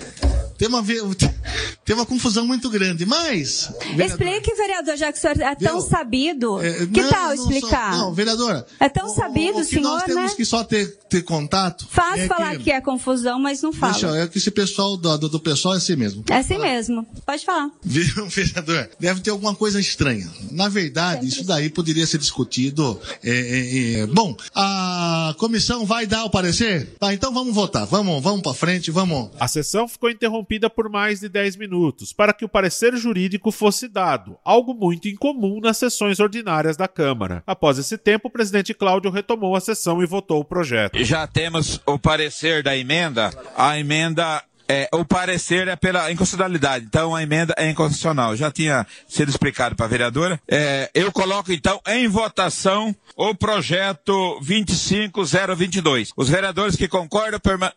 Tem 0.62 0.68
uma, 0.68 0.84
tem 1.84 1.96
uma 1.96 2.06
confusão 2.06 2.46
muito 2.46 2.70
grande, 2.70 3.04
mas... 3.04 3.68
Vereador, 3.96 4.06
Explique, 4.06 4.54
vereador, 4.54 4.96
já 4.96 5.10
que 5.10 5.18
o 5.18 5.20
senhor 5.20 5.40
é 5.40 5.56
tão 5.56 5.80
viu? 5.80 5.90
sabido. 5.90 6.62
É, 6.62 6.86
que 6.86 7.02
não, 7.02 7.10
tal 7.10 7.34
explicar? 7.34 7.94
Sou, 7.94 8.02
não, 8.02 8.14
vereadora. 8.14 8.64
É 8.78 8.88
tão 8.88 9.06
o, 9.06 9.08
sabido, 9.08 9.58
o, 9.58 9.60
o 9.62 9.64
senhor, 9.64 9.82
nós 9.82 10.04
temos 10.04 10.30
né? 10.30 10.36
que 10.36 10.44
só 10.44 10.62
ter, 10.62 10.86
ter 11.08 11.22
contato... 11.22 11.88
Faz 11.90 12.20
é 12.20 12.26
falar 12.28 12.56
que, 12.58 12.62
que, 12.62 12.70
é 12.70 12.80
confusão, 12.80 13.40
mas 13.40 13.60
não 13.60 13.72
fala. 13.72 13.92
Deixa, 13.94 14.16
é 14.18 14.28
que 14.28 14.38
esse 14.38 14.52
pessoal 14.52 14.96
do, 14.96 15.18
do, 15.18 15.28
do 15.30 15.40
pessoal 15.40 15.74
é 15.74 15.78
assim 15.78 15.96
mesmo. 15.96 16.22
É 16.30 16.36
assim 16.36 16.58
mesmo. 16.58 17.04
Pode 17.26 17.44
falar. 17.44 17.68
Viu, 17.82 18.26
vereador? 18.30 18.88
Deve 19.00 19.20
ter 19.20 19.30
alguma 19.30 19.56
coisa 19.56 19.80
estranha. 19.80 20.30
Na 20.52 20.68
verdade, 20.68 21.26
isso 21.26 21.42
daí 21.42 21.70
poderia 21.70 22.06
ser 22.06 22.18
discutido... 22.18 23.00
É, 23.24 23.30
é, 23.30 24.00
é, 24.02 24.06
bom, 24.06 24.36
a 24.54 25.34
comissão 25.38 25.84
vai 25.84 26.06
dar 26.06 26.24
o 26.24 26.30
parecer? 26.30 26.94
Tá, 27.00 27.12
então 27.12 27.34
vamos 27.34 27.52
votar. 27.52 27.84
Vamos, 27.84 28.22
vamos 28.22 28.42
para 28.42 28.54
frente, 28.54 28.92
vamos... 28.92 29.28
A 29.40 29.48
sessão 29.48 29.88
ficou 29.88 30.08
interrompida 30.08 30.51
interrompida 30.52 30.68
por 30.68 30.88
mais 30.88 31.20
de 31.20 31.28
10 31.28 31.56
minutos 31.56 32.12
para 32.12 32.32
que 32.32 32.44
o 32.44 32.48
parecer 32.48 32.96
jurídico 32.96 33.50
fosse 33.50 33.88
dado, 33.88 34.36
algo 34.44 34.74
muito 34.74 35.08
incomum 35.08 35.60
nas 35.60 35.78
sessões 35.78 36.20
ordinárias 36.20 36.76
da 36.76 36.86
Câmara. 36.86 37.42
Após 37.46 37.78
esse 37.78 37.96
tempo, 37.96 38.28
o 38.28 38.30
presidente 38.30 38.74
Cláudio 38.74 39.10
retomou 39.10 39.56
a 39.56 39.60
sessão 39.60 40.02
e 40.02 40.06
votou 40.06 40.40
o 40.40 40.44
projeto. 40.44 41.02
Já 41.02 41.26
temos 41.26 41.80
o 41.86 41.98
parecer 41.98 42.62
da 42.62 42.76
emenda. 42.76 43.30
A 43.56 43.78
emenda 43.78 44.42
é, 44.68 44.88
o 44.92 45.04
parecer 45.04 45.68
é 45.68 45.76
pela 45.76 46.10
inconstitucionalidade, 46.10 46.86
então 46.86 47.14
a 47.14 47.22
emenda 47.22 47.54
é 47.56 47.68
inconstitucional. 47.68 48.36
Já 48.36 48.50
tinha 48.50 48.86
sido 49.06 49.28
explicado 49.28 49.76
para 49.76 49.86
a 49.86 49.88
vereadora. 49.88 50.40
É, 50.48 50.90
eu 50.94 51.12
coloco 51.12 51.52
então 51.52 51.80
em 51.88 52.08
votação 52.08 52.94
o 53.16 53.34
projeto 53.34 54.38
25022. 54.40 56.12
Os 56.16 56.28
vereadores 56.28 56.76
que 56.76 56.88
concordam 56.88 57.40
perma... 57.40 57.72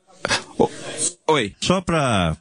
Oi. 1.27 1.55
Só 1.61 1.81
para 1.81 2.37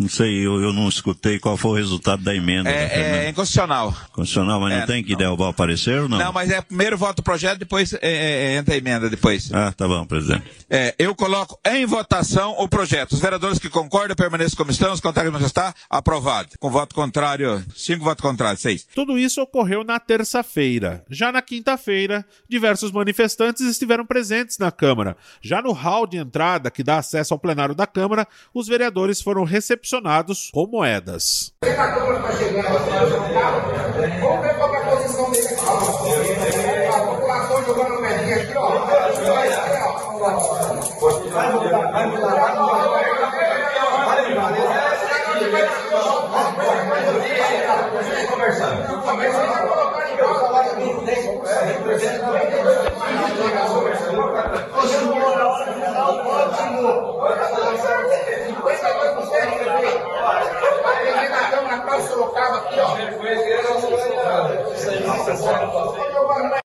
não 0.00 0.08
sei, 0.08 0.46
eu, 0.46 0.58
eu 0.62 0.72
não 0.72 0.88
escutei 0.88 1.38
qual 1.38 1.58
foi 1.58 1.72
o 1.72 1.74
resultado 1.74 2.22
da 2.22 2.34
emenda. 2.34 2.70
É, 2.70 2.86
né, 2.86 3.26
é 3.26 3.28
inconstitucional. 3.28 3.94
Constitucional, 4.12 4.58
mas 4.58 4.72
é, 4.72 4.80
não 4.80 4.86
tem 4.86 5.04
que 5.04 5.12
não. 5.12 5.18
derrubar 5.18 5.50
o 5.50 5.54
parecer 5.54 6.00
ou 6.00 6.08
não? 6.08 6.16
Não, 6.16 6.32
mas 6.32 6.50
é 6.50 6.62
primeiro 6.62 6.96
voto 6.96 7.18
o 7.18 7.22
projeto, 7.22 7.58
depois 7.58 7.92
é, 7.92 7.98
é, 8.02 8.56
entra 8.56 8.74
a 8.74 8.78
emenda 8.78 9.10
depois. 9.10 9.52
Ah, 9.52 9.72
tá 9.72 9.86
bom, 9.86 10.06
presidente. 10.06 10.44
É, 10.70 10.94
eu 10.98 11.14
coloco 11.14 11.60
em 11.66 11.84
votação 11.84 12.54
o 12.58 12.66
projeto. 12.66 13.12
Os 13.12 13.20
vereadores 13.20 13.58
que 13.58 13.68
concordam 13.68 14.16
permaneçam 14.16 14.56
como 14.56 14.70
estão, 14.70 14.90
os 14.90 15.00
contrários 15.00 15.34
não 15.34 15.46
está 15.46 15.74
aprovado. 15.90 16.48
Com 16.58 16.70
voto 16.70 16.94
contrário, 16.94 17.62
cinco 17.76 18.02
votos 18.02 18.22
contrários, 18.22 18.62
seis. 18.62 18.86
Tudo 18.94 19.18
isso 19.18 19.42
ocorreu 19.42 19.84
na 19.84 20.00
terça-feira. 20.00 21.04
Já 21.10 21.30
na 21.30 21.42
quinta-feira, 21.42 22.24
diversos 22.48 22.90
manifestantes 22.90 23.66
estiveram 23.66 24.06
presentes 24.06 24.56
na 24.56 24.70
Câmara. 24.70 25.14
Já 25.42 25.60
no 25.60 25.72
hall 25.72 26.06
de 26.06 26.16
entrada 26.16 26.70
que 26.70 26.82
dá 26.82 26.96
acesso 26.96 27.34
ao 27.34 27.38
plenário 27.38 27.74
da 27.74 27.86
Câmara, 27.86 28.26
os 28.54 28.66
vereadores 28.66 29.20
foram 29.20 29.44
recepcionados 29.44 29.89
recepcionados 29.90 30.50
com 30.52 30.66
moedas. 30.66 31.52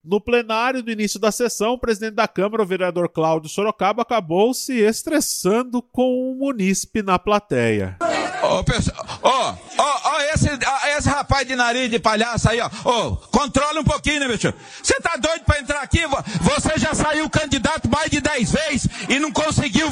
No 0.04 0.22
plenário 0.22 0.84
do 0.84 0.92
início 0.92 1.20
da 1.20 1.32
sessão, 1.32 1.74
o 1.74 1.80
presidente 1.80 2.14
da 2.14 2.28
Câmara, 2.28 2.62
o 2.62 2.66
vereador 2.66 3.10
Cláudio 3.10 3.50
Sorocaba, 3.50 4.04
acabou 4.04 4.54
se 4.54 4.80
estressando 4.80 5.82
com 5.82 6.32
o 6.32 6.36
munícipe 6.36 7.02
na 7.02 7.18
plateia. 7.18 7.98
Ó, 9.24 9.24
ó, 9.24 9.56
ó, 9.80 10.22
esse, 10.34 10.48
esse 10.48 10.60
rapaz 11.36 11.48
de 11.48 11.56
nariz 11.56 11.90
de 11.90 12.00
palhaço 12.00 12.50
aí, 12.50 12.60
ó. 12.62 12.70
Ô, 12.86 13.18
controla 13.30 13.82
um 13.82 13.84
pouquinho, 13.84 14.22
né, 14.22 14.28
bicho? 14.28 14.54
Você 14.82 14.94
tá 15.02 15.18
doido 15.18 15.44
pra 15.44 15.60
entrar 15.60 15.82
aqui? 15.82 16.02
Você 16.42 16.78
já 16.78 16.94
saiu 16.94 17.30
candidato 17.30 17.90
mais 17.90 18.10
de 18.10 18.22
10 18.22 18.52
vezes 18.52 18.88
e 19.10 19.20
não 19.20 19.32
conseguiu 19.32 19.90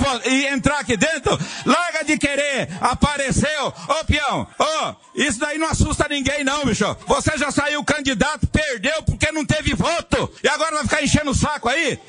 entrar 0.54 0.80
aqui 0.80 0.96
dentro? 0.96 1.38
Larga 1.66 2.06
de 2.06 2.18
querer 2.18 2.70
aparecer, 2.80 3.60
ô 3.62 4.06
peão, 4.06 4.48
ô, 4.58 4.96
isso 5.16 5.40
daí 5.40 5.58
não 5.58 5.68
assusta 5.68 6.08
ninguém 6.10 6.44
não, 6.44 6.66
bicho. 6.66 6.96
Você 7.08 7.38
já 7.38 7.52
saiu 7.52 7.84
candidato, 7.84 8.48
perdeu 8.48 9.04
porque 9.04 9.32
não 9.32 9.46
teve 9.46 9.74
voto, 9.74 10.32
e 10.42 10.48
agora 10.48 10.76
vai 10.76 10.84
ficar 10.84 11.04
enchendo 11.04 11.32
o 11.32 11.36
saco 11.36 11.68
aí? 11.68 12.00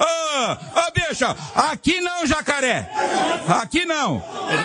Ô, 0.00 0.52
ô 0.52 0.92
bicho, 0.92 1.24
aqui 1.54 2.00
não, 2.00 2.26
jacaré. 2.26 2.90
Aqui 3.48 3.84
não. 3.84 4.22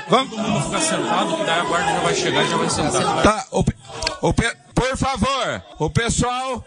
Vamos... 0.09 0.29
Todo 0.31 0.41
mundo 0.41 0.65
ficar 0.65 0.81
sentado, 0.81 1.38
que 1.38 1.43
daí 1.43 1.59
a 1.59 1.63
guarda 1.63 1.91
já 1.91 2.00
vai 2.00 2.15
chegar 2.15 2.43
e 2.43 2.50
já 2.50 2.57
vai 2.57 2.69
sentar. 2.69 3.23
Tá, 3.23 3.45
o, 3.51 3.63
o, 4.22 4.34
por 4.34 4.98
favor, 4.98 5.63
o 5.80 5.90
pessoal. 5.90 6.66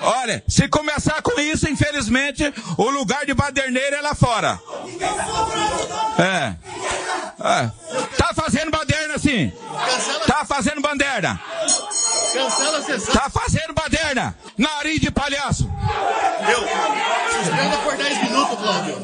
Olha, 0.00 0.42
se 0.48 0.68
começar 0.68 1.20
com 1.22 1.40
isso, 1.40 1.68
infelizmente, 1.68 2.52
o 2.76 2.90
lugar 2.90 3.24
de 3.26 3.34
baderneira 3.34 3.96
é 3.96 4.00
lá 4.00 4.14
fora. 4.14 4.60
É. 6.18 6.54
é. 7.44 7.70
Tá 8.16 8.32
fazendo 8.34 8.70
baderna 8.70 9.18
sim. 9.18 9.52
Tá 10.26 10.44
fazendo 10.44 10.80
baderna. 10.80 11.40
Cancela 12.32 12.78
a 12.78 12.82
sessão. 12.82 13.14
Tá 13.14 13.30
fazendo 13.30 13.72
baderna. 13.74 14.34
Nariz 14.56 15.00
de 15.00 15.10
palhaço. 15.10 15.70
Eu. 16.48 16.60
Suspenda 17.38 17.76
por 17.78 17.96
10 17.96 18.22
minutos, 18.22 18.58
Cláudio. 18.58 19.02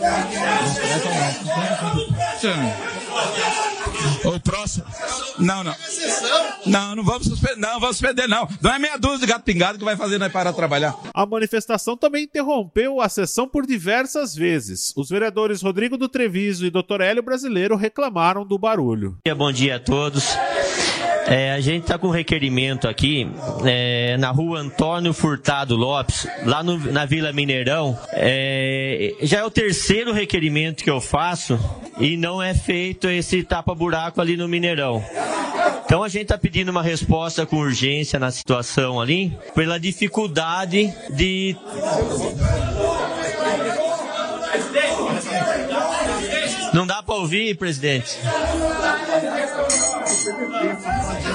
O 4.24 4.40
próximo. 4.40 4.84
Não, 5.38 5.64
não. 5.64 5.74
Não, 6.66 6.96
não 6.96 7.04
vamos 7.04 7.26
suspender, 7.26 7.56
não, 7.56 7.80
vamos 7.80 7.96
suspender, 7.96 8.26
não. 8.26 8.48
Não 8.60 8.72
é 8.72 8.78
meia 8.78 8.96
dúzia 8.98 9.20
de 9.20 9.26
gato 9.26 9.42
pingado 9.42 9.78
que 9.78 9.84
vai 9.84 9.96
fazer 9.96 10.18
nós 10.18 10.32
parar 10.32 10.50
de 10.50 10.56
trabalhar. 10.56 10.94
A 11.14 11.26
manifestação 11.26 11.96
também 11.96 12.24
interrompeu 12.24 13.00
a 13.00 13.08
sessão 13.08 13.48
por 13.48 13.66
diversas 13.66 14.34
vezes. 14.34 14.92
Os 14.96 15.08
vereadores 15.08 15.62
Rodrigo 15.62 15.96
do 15.96 16.08
Treviso 16.08 16.66
e 16.66 16.70
Dr. 16.70 17.00
Hélio 17.00 17.22
Brasileiro 17.22 17.76
reclamaram 17.76 18.44
do 18.44 18.58
barulho. 18.58 19.18
Bom 19.36 19.52
dia 19.52 19.76
a 19.76 19.80
todos. 19.80 20.36
É, 21.30 21.52
a 21.52 21.60
gente 21.60 21.82
está 21.82 21.98
com 21.98 22.08
um 22.08 22.10
requerimento 22.10 22.88
aqui 22.88 23.30
é, 23.64 24.16
na 24.16 24.30
rua 24.30 24.60
Antônio 24.60 25.12
Furtado 25.12 25.76
Lopes, 25.76 26.26
lá 26.46 26.62
no, 26.62 26.78
na 26.90 27.04
Vila 27.04 27.32
Mineirão. 27.34 27.98
É, 28.12 29.14
já 29.20 29.40
é 29.40 29.44
o 29.44 29.50
terceiro 29.50 30.12
requerimento 30.12 30.82
que 30.82 30.90
eu 30.90 31.02
faço 31.02 31.58
e 31.98 32.16
não 32.16 32.42
é 32.42 32.54
feito 32.54 33.08
esse 33.08 33.42
tapa-buraco 33.42 34.20
ali 34.20 34.38
no 34.38 34.48
Mineirão. 34.48 35.04
Então 35.84 36.02
a 36.02 36.08
gente 36.08 36.22
está 36.22 36.38
pedindo 36.38 36.70
uma 36.70 36.82
resposta 36.82 37.44
com 37.44 37.56
urgência 37.56 38.18
na 38.18 38.30
situação 38.30 38.98
ali, 38.98 39.36
pela 39.54 39.78
dificuldade 39.78 40.92
de 41.10 41.56
não 46.72 46.86
dá 46.86 47.02
para 47.02 47.14
ouvir, 47.14 47.56
presidente. 47.56 48.18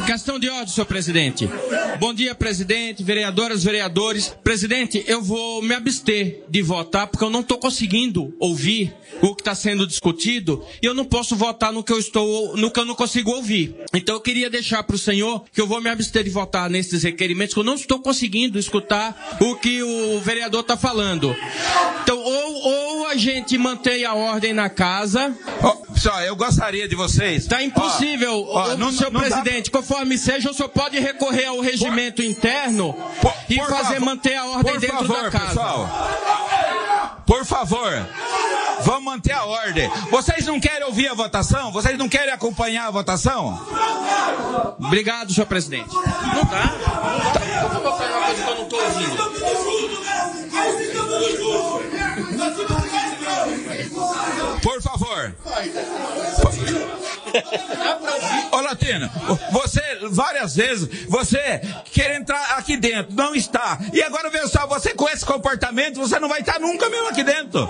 Questão 0.05 0.39
de 0.39 0.49
ordem, 0.49 0.67
senhor 0.67 0.85
presidente. 0.85 1.49
Bom 1.99 2.13
dia, 2.13 2.35
presidente, 2.35 3.03
vereadoras, 3.03 3.63
vereadores. 3.63 4.29
Presidente, 4.43 5.03
eu 5.07 5.21
vou 5.21 5.61
me 5.61 5.73
abster 5.73 6.43
de 6.49 6.61
votar 6.61 7.07
porque 7.07 7.23
eu 7.23 7.29
não 7.29 7.39
estou 7.39 7.57
conseguindo 7.57 8.35
ouvir 8.39 8.93
o 9.21 9.35
que 9.35 9.41
está 9.41 9.55
sendo 9.55 9.87
discutido 9.87 10.63
e 10.81 10.85
eu 10.85 10.93
não 10.93 11.05
posso 11.05 11.35
votar 11.35 11.71
no 11.71 11.83
que 11.83 11.93
eu 11.93 11.99
estou, 11.99 12.57
no 12.57 12.71
que 12.71 12.79
eu 12.79 12.85
não 12.85 12.95
consigo 12.95 13.31
ouvir. 13.31 13.75
Então 13.93 14.15
eu 14.15 14.21
queria 14.21 14.49
deixar 14.49 14.83
para 14.83 14.95
o 14.95 14.99
senhor 14.99 15.43
que 15.51 15.61
eu 15.61 15.67
vou 15.67 15.81
me 15.81 15.89
abster 15.89 16.23
de 16.23 16.29
votar 16.29 16.69
nesses 16.69 17.03
requerimentos 17.03 17.53
que 17.53 17.59
eu 17.59 17.63
não 17.63 17.75
estou 17.75 17.99
conseguindo 17.99 18.59
escutar 18.59 19.37
o 19.39 19.55
que 19.55 19.81
o 19.81 20.19
vereador 20.19 20.61
está 20.61 20.75
falando. 20.75 21.35
Então 22.03 22.17
ou, 22.17 22.53
ou 22.63 23.07
a 23.07 23.15
gente 23.15 23.57
mantém 23.57 24.05
a 24.05 24.13
ordem 24.13 24.53
na 24.53 24.69
casa. 24.69 25.35
Oh, 25.61 25.83
só, 25.95 26.21
eu 26.21 26.35
gostaria 26.35 26.87
de 26.87 26.95
vocês. 26.95 27.43
Está 27.43 27.63
impossível, 27.63 28.45
oh, 28.47 28.73
oh, 28.73 28.77
não, 28.85 28.91
senhor 28.91 29.11
não 29.11 29.21
presidente. 29.21 29.71
Dá... 29.71 29.79
Conforme 29.79 30.17
seja, 30.17 30.49
o 30.51 30.53
senhor 30.53 30.69
pode 30.69 30.99
recorrer 30.99 31.45
ao 31.45 31.59
regimento 31.59 32.21
por... 32.21 32.25
interno 32.25 32.93
por, 33.21 33.33
e 33.49 33.55
por 33.55 33.69
fazer 33.69 33.95
favor, 33.95 34.05
manter 34.05 34.35
a 34.35 34.45
ordem 34.45 34.79
dentro 34.79 34.97
favor, 34.97 35.23
da 35.23 35.31
casa. 35.31 35.47
Pessoal, 35.47 35.89
por 37.25 37.45
favor. 37.45 38.07
Vamos 38.81 39.03
manter 39.03 39.31
a 39.31 39.45
ordem. 39.45 39.89
Vocês 40.11 40.45
não 40.45 40.59
querem 40.59 40.83
ouvir 40.85 41.07
a 41.07 41.13
votação? 41.13 41.71
Vocês 41.71 41.97
não 41.97 42.09
querem 42.09 42.33
acompanhar 42.33 42.87
a 42.87 42.91
votação? 42.91 43.65
Obrigado, 44.77 45.31
senhor 45.33 45.45
presidente. 45.45 45.93
Não 45.93 46.43
dá. 46.45 46.65
Não 46.65 47.31
dá. 47.31 47.41
Eu 47.61 47.69
vou 47.81 47.97
fazer 47.97 48.11
uma 48.11 48.25
coisa 48.25 48.43
que 48.43 48.49
eu 48.49 48.55
não 48.55 48.63
estou 48.63 48.83
ouvindo. 48.83 49.33
Por 54.61 54.81
favor. 54.81 55.35
Ô 58.51 58.61
Latino, 58.61 59.09
você 59.51 59.81
várias 60.11 60.55
vezes, 60.55 61.05
você 61.07 61.61
quer 61.91 62.15
entrar 62.15 62.57
aqui 62.57 62.77
dentro, 62.77 63.13
não 63.15 63.33
está. 63.33 63.79
E 63.91 64.01
agora 64.01 64.29
vê 64.29 64.45
só, 64.47 64.67
você 64.67 64.93
com 64.93 65.09
esse 65.09 65.25
comportamento, 65.25 65.99
você 65.99 66.19
não 66.19 66.29
vai 66.29 66.41
estar 66.41 66.59
nunca 66.59 66.89
mesmo 66.89 67.09
aqui 67.09 67.23
dentro. 67.23 67.67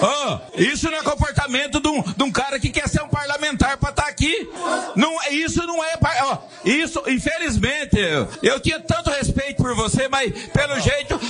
Oh, 0.00 0.38
isso 0.56 0.90
não 0.90 0.98
é 0.98 1.02
comportamento 1.02 1.80
de 1.80 1.88
um, 1.88 2.02
de 2.02 2.22
um 2.22 2.30
cara 2.30 2.58
que 2.58 2.70
quer 2.70 2.88
ser 2.88 3.02
um 3.02 3.08
parlamentar 3.08 3.76
para 3.76 3.90
estar 3.90 4.06
aqui. 4.06 4.48
Não, 4.96 5.16
isso 5.30 5.66
não 5.66 5.82
é. 5.84 5.98
Oh, 6.22 6.38
isso, 6.64 7.02
infelizmente, 7.06 7.98
eu, 7.98 8.28
eu 8.42 8.60
tinha 8.60 8.80
tanto 8.80 9.10
respeito 9.10 9.62
por 9.62 9.74
você, 9.74 10.08
mas 10.08 10.32
pelo 10.48 10.78
jeito. 10.80 11.20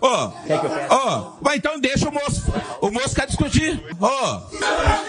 Ó, 0.00 0.32
oh, 0.90 1.38
mas 1.40 1.56
então 1.56 1.80
deixa 1.80 2.08
o 2.08 2.12
moço, 2.12 2.42
o 2.80 2.90
moço 2.90 3.14
quer 3.14 3.26
discutir. 3.26 3.82
Oh, 4.00 4.40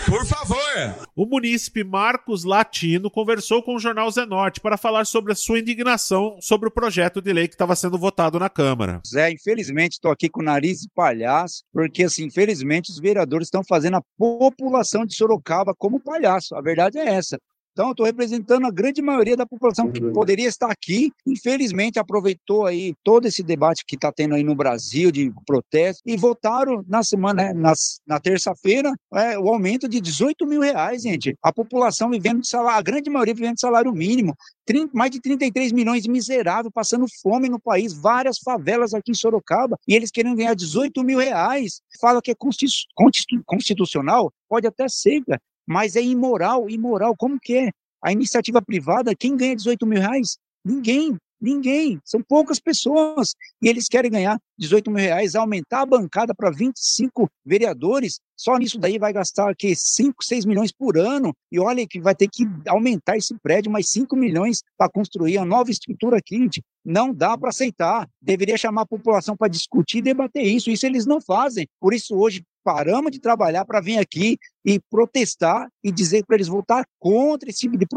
por 0.10 0.26
favor. 0.26 0.96
O 1.14 1.26
munícipe 1.26 1.84
Marcos 1.84 2.46
Latino 2.46 3.12
conversou 3.12 3.62
com 3.62 3.76
o 3.76 3.80
jornal 3.80 4.10
Zenorte 4.10 4.62
para 4.62 4.78
falar 4.78 5.04
sobre 5.04 5.34
a 5.34 5.36
sua 5.36 5.60
indignação 5.60 6.38
sobre 6.40 6.70
o 6.70 6.72
projeto 6.72 7.22
de 7.22 7.34
lei 7.34 7.50
que 7.50 7.54
estava 7.54 7.76
sendo 7.76 7.98
votado 7.98 8.40
na 8.40 8.50
Câmara. 8.50 9.02
Zé, 9.06 9.30
infelizmente 9.30 9.94
estou 9.94 10.10
aqui 10.10 10.30
com 10.30 10.40
o 10.40 10.46
nariz 10.46 10.80
de 10.80 10.90
palhaço, 10.96 11.64
porque 11.74 12.06
assim, 12.06 12.24
infelizmente 12.24 12.92
os 12.92 12.98
vereadores 12.98 13.48
estão 13.48 13.62
fazendo 13.62 13.98
a 13.98 14.04
população 14.18 15.06
de 15.06 15.14
Sorocaba 15.14 15.74
como 15.78 16.00
palhaço. 16.00 16.56
A 16.56 16.62
verdade 16.62 16.98
é 16.98 17.06
essa. 17.06 17.38
Então, 17.72 17.88
eu 17.88 17.92
estou 17.92 18.06
representando 18.06 18.66
a 18.66 18.72
grande 18.72 19.02
maioria 19.02 19.38
da 19.38 19.46
população 19.46 19.92
que 19.92 20.04
uhum. 20.04 20.12
poderia 20.12 20.48
estar 20.48 20.70
aqui. 20.70 21.12
Infelizmente, 21.26 22.00
aproveitou 22.00 22.66
aí 22.66 22.94
todo 23.04 23.28
esse 23.28 23.42
debate 23.42 23.86
que 23.86 23.96
está 23.96 24.12
tendo 24.12 24.36
aí 24.36 24.44
no 24.44 24.56
Brasil 24.56 25.10
de 25.10 25.32
protesto 25.46 26.02
e 26.06 26.18
votaram 26.18 26.84
na 26.88 27.02
semana, 27.02 27.44
né, 27.44 27.54
na, 27.54 27.74
na 28.06 28.20
terça-feira, 28.20 28.94
é, 29.14 29.40
o 29.40 29.48
aumento 29.48 29.88
de 29.88 30.02
18 30.02 30.46
mil 30.46 30.62
reais, 30.62 31.04
gente. 31.04 31.34
A 31.42 31.54
população 31.54 32.10
vivendo 32.10 32.42
de 32.42 32.48
salário, 32.48 32.80
a 32.80 32.82
grande 32.82 33.10
maioria 33.10 33.34
vivendo 33.34 33.56
de 33.56 33.62
salário 33.62 33.94
mínimo. 33.94 34.36
30, 34.66 34.92
mais 34.94 35.12
de 35.12 35.20
33 35.20 35.72
milhões 35.72 36.04
de 36.04 36.10
miseráveis 36.10 36.72
passando 36.74 37.06
fome 37.22 37.50
no 37.50 37.60
país, 37.60 37.94
várias 37.94 38.38
favelas 38.38 38.94
aqui 38.94 39.12
em 39.12 39.16
Sorocaba, 39.16 39.78
e 39.88 39.96
eles 39.96 40.12
querendo 40.12 40.36
ganhar 40.36 40.54
18 40.54 41.04
mil 41.04 41.20
reais. 41.20 41.82
Fala 42.00 42.22
que 42.22 42.32
é 42.32 42.36
constitucional, 43.46 44.32
pode 44.48 44.68
até 44.68 44.88
ser, 44.88 45.24
mas 45.72 45.96
é 45.96 46.02
imoral, 46.02 46.70
imoral. 46.70 47.16
Como 47.16 47.40
que 47.40 47.56
é? 47.56 47.72
A 48.04 48.12
iniciativa 48.12 48.62
privada, 48.62 49.16
quem 49.16 49.38
ganha 49.38 49.56
18 49.56 49.86
mil 49.88 50.02
reais? 50.02 50.38
Ninguém, 50.66 51.16
ninguém. 51.40 51.98
São 52.04 52.22
poucas 52.22 52.60
pessoas. 52.60 53.34
E 53.62 53.70
eles 53.70 53.88
querem 53.88 54.12
ganhar 54.12 54.38
18 54.58 54.92
mil 54.92 55.02
reais, 55.02 55.34
aumentar 55.34 55.82
a 55.82 55.86
bancada 55.86 56.36
para 56.36 56.52
25 56.52 57.30
vereadores. 57.46 58.20
Só 58.36 58.58
nisso 58.58 58.78
daí 58.78 59.00
vai 59.00 59.14
gastar 59.14 59.50
aqui 59.50 59.74
5, 59.74 60.22
6 60.22 60.44
milhões 60.44 60.74
por 60.74 60.98
ano. 60.98 61.34
E 61.50 61.58
olha 61.58 61.88
que 61.88 62.02
vai 62.02 62.16
ter 62.16 62.28
que 62.28 62.46
aumentar 62.68 63.16
esse 63.16 63.34
prédio 63.42 63.72
mais 63.72 63.90
5 63.90 64.14
milhões 64.16 64.62
para 64.78 64.92
construir 64.92 65.38
a 65.38 65.46
nova 65.46 65.72
estrutura 65.72 66.18
aqui. 66.18 66.38
Gente. 66.38 66.62
Não 66.84 67.14
dá 67.14 67.38
para 67.38 67.50
aceitar. 67.50 68.10
Deveria 68.22 68.58
chamar 68.58 68.82
a 68.82 68.88
população 68.88 69.38
para 69.38 69.48
discutir 69.48 70.00
e 70.00 70.02
debater 70.02 70.44
isso. 70.44 70.70
Isso 70.70 70.86
eles 70.86 71.06
não 71.06 71.22
fazem. 71.22 71.66
Por 71.80 71.94
isso, 71.94 72.16
hoje, 72.16 72.44
paramos 72.64 73.12
de 73.12 73.20
trabalhar 73.20 73.66
para 73.66 73.82
vir 73.82 73.98
aqui 73.98 74.38
e 74.66 74.80
protestar 74.90 75.68
e 75.84 75.92
dizer 75.92 76.26
para 76.26 76.36
eles 76.36 76.48
votar 76.48 76.86
contra 77.00 77.50
esse 77.50 77.60
tipo 77.60 77.78
de 77.78 77.88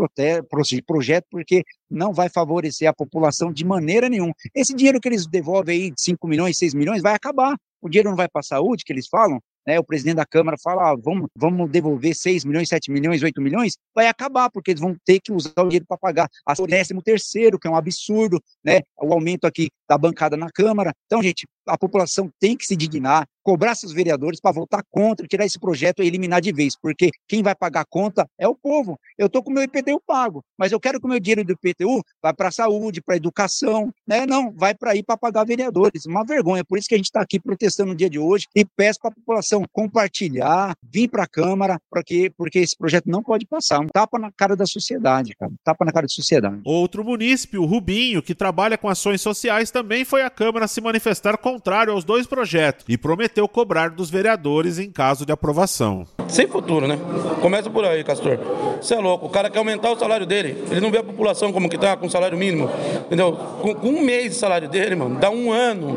projeto, 0.86 1.26
porque 1.30 1.62
não 1.90 2.12
vai 2.12 2.28
favorecer 2.28 2.88
a 2.88 2.94
população 2.94 3.52
de 3.52 3.64
maneira 3.64 4.08
nenhuma. 4.08 4.34
Esse 4.54 4.74
dinheiro 4.74 5.00
que 5.00 5.08
eles 5.08 5.26
devolvem 5.26 5.82
aí, 5.82 5.92
5 5.96 6.26
milhões, 6.26 6.58
6 6.58 6.74
milhões, 6.74 7.02
vai 7.02 7.14
acabar. 7.14 7.56
O 7.80 7.88
dinheiro 7.88 8.08
não 8.08 8.16
vai 8.16 8.28
para 8.28 8.40
a 8.40 8.42
saúde, 8.42 8.82
que 8.82 8.92
eles 8.92 9.06
falam, 9.06 9.38
né, 9.66 9.78
o 9.78 9.84
presidente 9.84 10.16
da 10.16 10.26
Câmara 10.26 10.56
fala, 10.62 10.90
ah, 10.90 10.96
vamos, 10.96 11.28
vamos 11.36 11.70
devolver 11.70 12.14
6 12.14 12.44
milhões, 12.44 12.68
7 12.68 12.90
milhões, 12.90 13.22
8 13.22 13.40
milhões, 13.40 13.76
vai 13.94 14.06
acabar, 14.08 14.50
porque 14.50 14.70
eles 14.70 14.80
vão 14.80 14.96
ter 15.04 15.20
que 15.20 15.32
usar 15.32 15.52
o 15.58 15.68
dinheiro 15.68 15.86
para 15.86 15.98
pagar 15.98 16.28
a 16.46 16.54
13 16.54 16.94
terceiro, 17.02 17.58
que 17.58 17.68
é 17.68 17.70
um 17.70 17.76
absurdo, 17.76 18.40
né, 18.64 18.80
o 18.98 19.12
aumento 19.12 19.46
aqui 19.46 19.68
da 19.88 19.98
bancada 19.98 20.36
na 20.36 20.50
Câmara. 20.50 20.94
Então, 21.06 21.22
gente, 21.22 21.46
a 21.66 21.78
população 21.78 22.30
tem 22.38 22.56
que 22.56 22.66
se 22.66 22.76
dignar, 22.76 23.26
cobrar 23.42 23.74
seus 23.74 23.92
vereadores 23.92 24.40
para 24.40 24.52
votar 24.52 24.82
contra, 24.90 25.26
tirar 25.26 25.44
esse 25.44 25.58
projeto 25.58 26.02
e 26.02 26.06
eliminar 26.06 26.40
de 26.40 26.52
vez, 26.52 26.74
porque 26.76 27.10
quem 27.28 27.42
vai 27.42 27.54
pagar 27.54 27.82
a 27.82 27.84
conta 27.84 28.26
é 28.38 28.48
o 28.48 28.54
povo. 28.54 28.98
Eu 29.18 29.26
estou 29.26 29.42
com 29.42 29.50
o 29.50 29.54
meu 29.54 29.62
IPTU 29.62 30.00
pago, 30.06 30.42
mas 30.58 30.72
eu 30.72 30.80
quero 30.80 30.98
que 30.98 31.06
o 31.06 31.08
meu 31.08 31.20
dinheiro 31.20 31.44
do 31.44 31.52
IPTU 31.52 32.02
vá 32.22 32.32
para 32.32 32.48
a 32.48 32.50
saúde, 32.50 33.02
para 33.02 33.14
a 33.14 33.16
educação, 33.16 33.92
né? 34.06 34.24
Não, 34.26 34.50
vai 34.50 34.74
para 34.74 34.96
ir 34.96 35.02
para 35.02 35.16
pagar 35.16 35.44
vereadores. 35.44 36.06
Uma 36.06 36.24
vergonha. 36.24 36.64
Por 36.64 36.78
isso 36.78 36.88
que 36.88 36.94
a 36.94 36.98
gente 36.98 37.06
está 37.06 37.20
aqui 37.20 37.38
protestando 37.38 37.90
no 37.90 37.96
dia 37.96 38.08
de 38.08 38.18
hoje 38.18 38.46
e 38.54 38.64
peço 38.64 38.98
para 39.00 39.10
a 39.10 39.14
população 39.14 39.64
compartilhar, 39.70 40.74
vir 40.82 41.08
para 41.08 41.24
a 41.24 41.28
Câmara, 41.28 41.78
porque, 41.90 42.32
porque 42.36 42.60
esse 42.60 42.76
projeto 42.76 43.06
não 43.06 43.22
pode 43.22 43.46
passar. 43.46 43.80
Um 43.80 43.88
tapa 43.88 44.18
na 44.18 44.30
cara 44.32 44.56
da 44.56 44.66
sociedade, 44.66 45.34
cara. 45.36 45.52
Tapa 45.62 45.84
na 45.84 45.92
cara 45.92 46.06
da 46.06 46.12
sociedade. 46.12 46.60
Outro 46.64 47.04
munícipe, 47.04 47.58
o 47.58 47.64
Rubinho, 47.64 48.22
que 48.22 48.34
trabalha 48.34 48.78
com 48.78 48.88
ações 48.88 49.20
sociais, 49.20 49.70
também 49.70 50.04
foi 50.04 50.22
à 50.22 50.30
Câmara 50.30 50.68
se 50.68 50.80
manifestar 50.80 51.36
contrário 51.54 51.92
aos 51.92 52.02
dois 52.02 52.26
projetos 52.26 52.84
e 52.88 52.98
prometeu 52.98 53.46
cobrar 53.46 53.90
dos 53.90 54.10
vereadores 54.10 54.80
em 54.80 54.90
caso 54.90 55.24
de 55.24 55.30
aprovação. 55.30 56.04
Sem 56.26 56.48
futuro, 56.48 56.88
né? 56.88 56.98
Começa 57.40 57.70
por 57.70 57.84
aí, 57.84 58.02
Castor. 58.02 58.38
Você 58.80 58.94
é 58.94 58.98
louco, 58.98 59.26
o 59.26 59.30
cara 59.30 59.48
quer 59.48 59.58
aumentar 59.58 59.92
o 59.92 59.98
salário 59.98 60.26
dele. 60.26 60.64
Ele 60.68 60.80
não 60.80 60.90
vê 60.90 60.98
a 60.98 61.02
população 61.02 61.52
como 61.52 61.68
que 61.68 61.78
tá, 61.78 61.96
com 61.96 62.08
salário 62.08 62.36
mínimo. 62.36 62.68
Entendeu? 63.06 63.32
Com, 63.62 63.74
com 63.74 63.88
um 63.88 64.02
mês 64.02 64.32
de 64.32 64.34
salário 64.36 64.68
dele, 64.68 64.96
mano, 64.96 65.20
dá 65.20 65.30
um 65.30 65.52
ano 65.52 65.96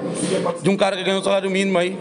de 0.61 0.69
um 0.69 0.77
cara 0.77 0.95
que 0.95 1.03
ganhou 1.03 1.23
salário 1.23 1.49
mínimo 1.49 1.77
aí. 1.79 1.97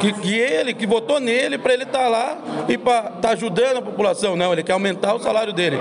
Que, 0.00 0.12
que 0.14 0.36
ele, 0.36 0.74
que 0.74 0.86
votou 0.86 1.20
nele 1.20 1.56
para 1.56 1.74
ele 1.74 1.84
estar 1.84 2.00
tá 2.00 2.08
lá 2.08 2.38
e 2.68 2.76
para 2.76 3.02
tá 3.02 3.30
ajudando 3.30 3.76
a 3.76 3.82
população. 3.82 4.34
Não, 4.36 4.52
ele 4.52 4.64
quer 4.64 4.72
aumentar 4.72 5.14
o 5.14 5.20
salário 5.20 5.52
dele. 5.52 5.78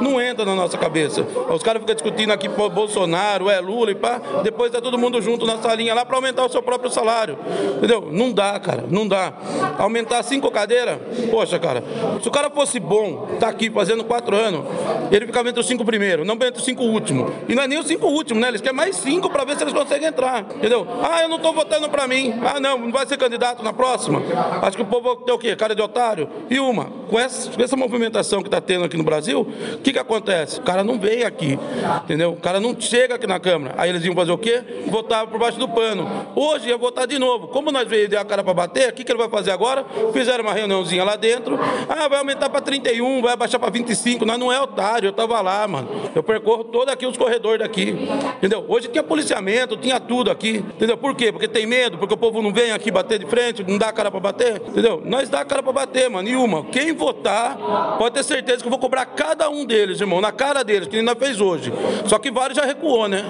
Não 0.00 0.20
entra 0.20 0.44
na 0.46 0.54
nossa 0.54 0.78
cabeça. 0.78 1.22
Os 1.22 1.62
caras 1.62 1.82
ficam 1.82 1.94
discutindo 1.94 2.32
aqui 2.32 2.48
Bolsonaro, 2.48 3.50
é 3.50 3.60
Lula 3.60 3.90
e 3.90 3.94
pá. 3.94 4.20
Depois 4.42 4.72
tá 4.72 4.80
todo 4.80 4.96
mundo 4.96 5.20
junto 5.20 5.44
na 5.44 5.58
salinha 5.58 5.94
lá 5.94 6.06
para 6.06 6.16
aumentar 6.16 6.44
o 6.44 6.48
seu 6.54 6.62
próprio 6.62 6.90
salário. 6.90 7.38
Entendeu? 7.76 8.08
Não 8.10 8.32
dá, 8.32 8.58
cara, 8.58 8.84
não 8.88 9.06
dá. 9.06 9.32
Aumentar 9.78 10.22
cinco 10.22 10.50
cadeiras, 10.50 10.98
poxa, 11.30 11.58
cara, 11.58 11.82
se 12.20 12.28
o 12.28 12.30
cara 12.30 12.50
fosse 12.50 12.78
bom, 12.80 13.26
tá 13.38 13.48
aqui 13.48 13.70
fazendo 13.70 14.04
quatro 14.04 14.36
anos, 14.36 14.64
ele 15.10 15.26
ficava 15.26 15.48
entre 15.48 15.60
os 15.60 15.66
cinco 15.66 15.84
primeiros, 15.84 16.26
não 16.26 16.34
entre 16.34 16.56
os 16.56 16.64
cinco 16.64 16.84
últimos. 16.84 17.30
E 17.48 17.54
não 17.54 17.62
é 17.62 17.68
nem 17.68 17.78
os 17.78 17.86
cinco 17.86 18.06
últimos, 18.06 18.42
né? 18.42 18.48
Eles 18.48 18.60
querem 18.60 18.76
mais 18.76 18.96
cinco 18.96 19.28
para 19.28 19.44
ver 19.44 19.56
se 19.56 19.64
eles 19.64 19.74
conseguem 19.74 20.08
entrar, 20.08 20.46
entendeu? 20.56 20.86
Ah, 21.02 21.22
eu 21.22 21.28
não 21.28 21.38
tô 21.38 21.52
votando 21.52 21.88
para 21.88 22.06
mim. 22.06 22.34
Ah, 22.44 22.60
não, 22.60 22.78
não 22.78 22.92
vai 22.92 23.06
ser 23.06 23.16
candidato 23.16 23.62
na 23.62 23.72
próxima. 23.72 24.22
Acho 24.62 24.76
que 24.76 24.82
o 24.82 24.86
povo 24.86 25.16
tem 25.16 25.34
o 25.34 25.38
quê? 25.38 25.56
Cara 25.56 25.74
de 25.74 25.82
otário. 25.82 26.28
E 26.48 26.58
uma, 26.60 26.86
com 27.10 27.18
essa, 27.18 27.50
com 27.50 27.62
essa 27.62 27.76
movimentação 27.76 28.42
que 28.42 28.50
tá 28.50 28.60
tendo 28.60 28.84
aqui 28.84 28.96
no 28.96 29.04
Brasil, 29.04 29.40
o 29.40 29.78
que 29.78 29.92
que 29.92 29.98
acontece? 29.98 30.60
O 30.60 30.62
cara 30.62 30.84
não 30.84 30.98
veio 30.98 31.26
aqui, 31.26 31.58
entendeu? 32.04 32.32
O 32.32 32.36
cara 32.36 32.60
não 32.60 32.78
chega 32.78 33.16
aqui 33.16 33.26
na 33.26 33.40
Câmara. 33.40 33.74
Aí 33.76 33.90
eles 33.90 34.04
iam 34.04 34.14
fazer 34.14 34.32
o 34.32 34.38
quê? 34.38 34.62
Votar 34.86 35.26
por 35.26 35.38
baixo 35.38 35.58
do 35.58 35.68
pano. 35.68 36.08
Hoje 36.44 36.68
ia 36.68 36.76
votar 36.76 37.06
de 37.06 37.18
novo. 37.18 37.48
Como 37.48 37.72
nós 37.72 37.88
veio 37.88 38.06
de 38.06 38.16
a 38.16 38.24
cara 38.24 38.44
para 38.44 38.52
bater, 38.52 38.90
o 38.90 38.92
que, 38.92 39.02
que 39.02 39.10
ele 39.10 39.18
vai 39.18 39.30
fazer 39.30 39.50
agora? 39.50 39.84
Fizeram 40.12 40.44
uma 40.44 40.52
reuniãozinha 40.52 41.02
lá 41.02 41.16
dentro. 41.16 41.58
Ah, 41.88 42.06
vai 42.06 42.18
aumentar 42.18 42.50
para 42.50 42.60
31, 42.60 43.22
vai 43.22 43.32
abaixar 43.32 43.58
para 43.58 43.70
25. 43.70 44.26
Nós 44.26 44.38
não 44.38 44.52
é 44.52 44.60
otário, 44.60 45.08
eu 45.08 45.12
tava 45.12 45.40
lá, 45.40 45.66
mano. 45.66 45.88
Eu 46.14 46.22
percorro 46.22 46.64
todo 46.64 46.90
aqui 46.90 47.06
os 47.06 47.16
corredores 47.16 47.60
daqui. 47.60 47.96
Entendeu? 48.36 48.62
Hoje 48.68 48.88
tinha 48.88 49.02
policiamento, 49.02 49.74
tinha 49.78 49.98
tudo 49.98 50.30
aqui. 50.30 50.56
Entendeu? 50.58 50.98
Por 50.98 51.14
quê? 51.14 51.32
Porque 51.32 51.48
tem 51.48 51.66
medo, 51.66 51.96
porque 51.96 52.12
o 52.12 52.16
povo 52.16 52.42
não 52.42 52.52
vem 52.52 52.72
aqui 52.72 52.90
bater 52.90 53.18
de 53.18 53.26
frente, 53.26 53.64
não 53.66 53.78
dá 53.78 53.88
a 53.88 53.92
cara 53.92 54.10
para 54.10 54.20
bater. 54.20 54.56
Entendeu? 54.56 55.00
Nós 55.02 55.30
dá 55.30 55.40
a 55.40 55.44
cara 55.46 55.62
para 55.62 55.72
bater, 55.72 56.10
mano. 56.10 56.28
E 56.28 56.36
uma, 56.36 56.64
quem 56.64 56.92
votar, 56.92 57.96
pode 57.96 58.16
ter 58.16 58.22
certeza 58.22 58.58
que 58.58 58.66
eu 58.66 58.70
vou 58.70 58.78
cobrar 58.78 59.06
cada 59.06 59.48
um 59.48 59.64
deles, 59.64 59.98
irmão, 59.98 60.20
na 60.20 60.30
cara 60.30 60.62
deles, 60.62 60.88
que 60.88 60.98
ainda 60.98 61.16
fez 61.16 61.40
hoje. 61.40 61.72
Só 62.06 62.18
que 62.18 62.30
vários 62.30 62.58
já 62.58 62.66
recuou, 62.66 63.08
né? 63.08 63.24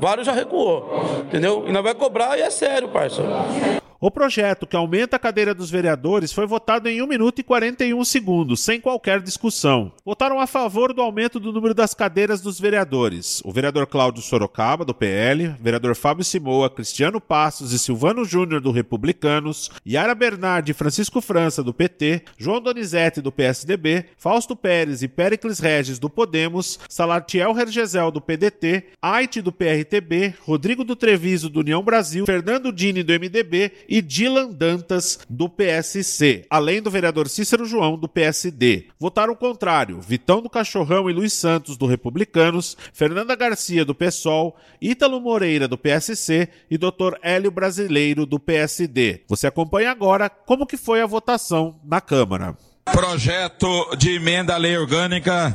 Vários 0.00 0.26
já 0.26 0.32
recuou. 0.32 1.22
Entendeu? 1.26 1.64
E 1.68 1.72
nós 1.72 1.82
vai 1.82 1.94
cobrar 1.94 2.36
e 2.36 2.42
é 2.42 2.47
sério, 2.50 2.88
parceiro. 2.88 3.77
O 4.00 4.12
projeto 4.12 4.64
que 4.64 4.76
aumenta 4.76 5.16
a 5.16 5.18
cadeira 5.18 5.52
dos 5.52 5.72
vereadores 5.72 6.32
foi 6.32 6.46
votado 6.46 6.88
em 6.88 7.02
1 7.02 7.06
minuto 7.08 7.40
e 7.40 7.42
41 7.42 8.04
segundos, 8.04 8.60
sem 8.60 8.80
qualquer 8.80 9.20
discussão. 9.20 9.90
Votaram 10.04 10.38
a 10.38 10.46
favor 10.46 10.94
do 10.94 11.02
aumento 11.02 11.40
do 11.40 11.52
número 11.52 11.74
das 11.74 11.94
cadeiras 11.94 12.40
dos 12.40 12.60
vereadores. 12.60 13.42
O 13.44 13.50
vereador 13.50 13.88
Cláudio 13.88 14.22
Sorocaba, 14.22 14.84
do 14.84 14.94
PL, 14.94 15.48
vereador 15.60 15.96
Fábio 15.96 16.22
Simoa, 16.24 16.70
Cristiano 16.70 17.20
Passos 17.20 17.72
e 17.72 17.78
Silvano 17.78 18.24
Júnior, 18.24 18.60
do 18.60 18.70
Republicanos, 18.70 19.68
Yara 19.84 20.14
Bernardi 20.14 20.70
e 20.70 20.74
Francisco 20.74 21.20
França, 21.20 21.60
do 21.60 21.74
PT, 21.74 22.22
João 22.38 22.60
Donizete, 22.60 23.20
do 23.20 23.32
PSDB, 23.32 24.04
Fausto 24.16 24.54
Pérez 24.54 25.02
e 25.02 25.08
Péricles 25.08 25.58
Regis, 25.58 25.98
do 25.98 26.08
Podemos, 26.08 26.78
Salatiel 26.88 27.58
Hergesel, 27.58 28.12
do 28.12 28.20
PDT, 28.20 28.90
Aite, 29.02 29.42
do 29.42 29.50
PRTB, 29.50 30.34
Rodrigo 30.42 30.84
do 30.84 30.94
Treviso, 30.94 31.48
do 31.50 31.58
União 31.58 31.82
Brasil, 31.82 32.26
Fernando 32.26 32.72
Dini, 32.72 33.02
do 33.02 33.12
MDB 33.12 33.72
e 33.88 34.02
Dilan 34.02 34.50
Dantas, 34.50 35.20
do 35.28 35.48
PSC, 35.48 36.44
além 36.50 36.82
do 36.82 36.90
vereador 36.90 37.28
Cícero 37.28 37.64
João, 37.64 37.98
do 37.98 38.08
PSD. 38.08 38.88
Votaram 38.98 39.34
contrário 39.34 40.00
Vitão 40.00 40.42
do 40.42 40.50
Cachorrão 40.50 41.08
e 41.08 41.12
Luiz 41.12 41.32
Santos, 41.32 41.76
do 41.76 41.86
Republicanos, 41.86 42.76
Fernanda 42.92 43.34
Garcia, 43.34 43.84
do 43.84 43.94
PSOL, 43.94 44.56
Ítalo 44.80 45.20
Moreira, 45.20 45.66
do 45.66 45.78
PSC 45.78 46.48
e 46.70 46.76
Dr. 46.76 47.14
Hélio 47.22 47.50
Brasileiro, 47.50 48.26
do 48.26 48.38
PSD. 48.38 49.22
Você 49.26 49.46
acompanha 49.46 49.90
agora 49.90 50.28
como 50.28 50.66
que 50.66 50.76
foi 50.76 51.00
a 51.00 51.06
votação 51.06 51.80
na 51.84 52.00
Câmara. 52.00 52.56
Projeto 52.92 53.96
de 53.96 54.14
emenda 54.14 54.54
à 54.54 54.56
lei 54.56 54.76
orgânica 54.76 55.54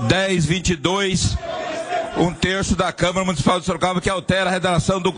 1022 0.00 1.36
um 2.16 2.32
terço 2.32 2.76
da 2.76 2.92
Câmara 2.92 3.24
Municipal 3.24 3.58
de 3.58 3.66
Sorocaba 3.66 4.00
que 4.00 4.08
altera 4.08 4.48
a 4.48 4.52
redação 4.52 5.00
do, 5.00 5.14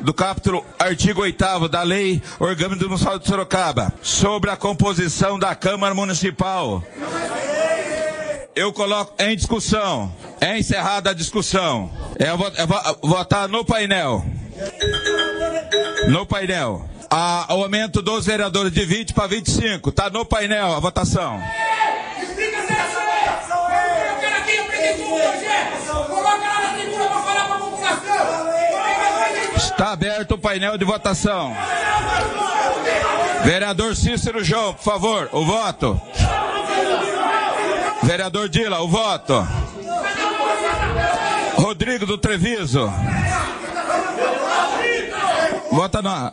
do 0.00 0.12
capítulo 0.12 0.64
artigo 0.78 1.22
8 1.22 1.68
da 1.68 1.82
Lei 1.82 2.22
Orgânica 2.38 2.86
Municipal 2.86 3.18
de 3.18 3.26
Sorocaba 3.26 3.92
sobre 4.02 4.50
a 4.50 4.56
composição 4.56 5.38
da 5.38 5.54
Câmara 5.54 5.94
Municipal. 5.94 6.82
Eu 8.54 8.72
coloco 8.72 9.14
em 9.18 9.34
discussão. 9.34 10.12
É 10.40 10.58
encerrada 10.58 11.10
a 11.10 11.14
discussão. 11.14 11.90
É, 12.16 12.28
votar 13.02 13.48
no 13.48 13.64
painel. 13.64 14.24
No 16.08 16.24
painel. 16.24 16.88
A, 17.10 17.46
o 17.50 17.62
aumento 17.62 18.00
dos 18.00 18.26
vereadores 18.26 18.72
de 18.72 18.84
20 18.84 19.12
para 19.12 19.26
25. 19.26 19.88
Está 19.88 20.08
no 20.08 20.24
painel 20.24 20.72
a 20.74 20.78
votação. 20.78 21.40
Está 29.56 29.92
aberto 29.92 30.32
o 30.32 30.38
painel 30.38 30.76
de 30.78 30.84
votação. 30.84 31.54
Vereador 33.44 33.94
Cícero 33.94 34.42
João, 34.42 34.74
por 34.74 34.82
favor, 34.82 35.28
o 35.32 35.44
voto. 35.44 36.00
Vereador 38.02 38.48
Dila, 38.48 38.80
o 38.80 38.88
voto. 38.88 39.46
Rodrigo 41.56 42.06
do 42.06 42.18
Treviso. 42.18 42.92
Vota 45.70 46.02
na. 46.02 46.32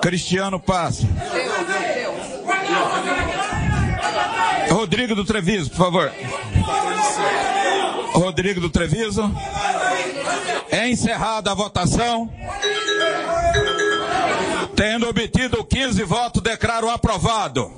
Cristiano 0.00 0.60
Paz. 0.60 1.00
Rodrigo 4.70 5.14
do 5.14 5.24
Treviso, 5.24 5.70
por 5.70 5.76
favor. 5.78 6.12
Rodrigo 8.14 8.60
do 8.60 8.70
Treviso. 8.70 9.22
É 10.70 10.88
encerrada 10.88 11.50
a 11.50 11.54
votação. 11.54 12.30
Tendo 14.76 15.08
obtido 15.08 15.64
15 15.64 16.02
votos, 16.04 16.42
declaro 16.42 16.88
aprovado. 16.90 17.70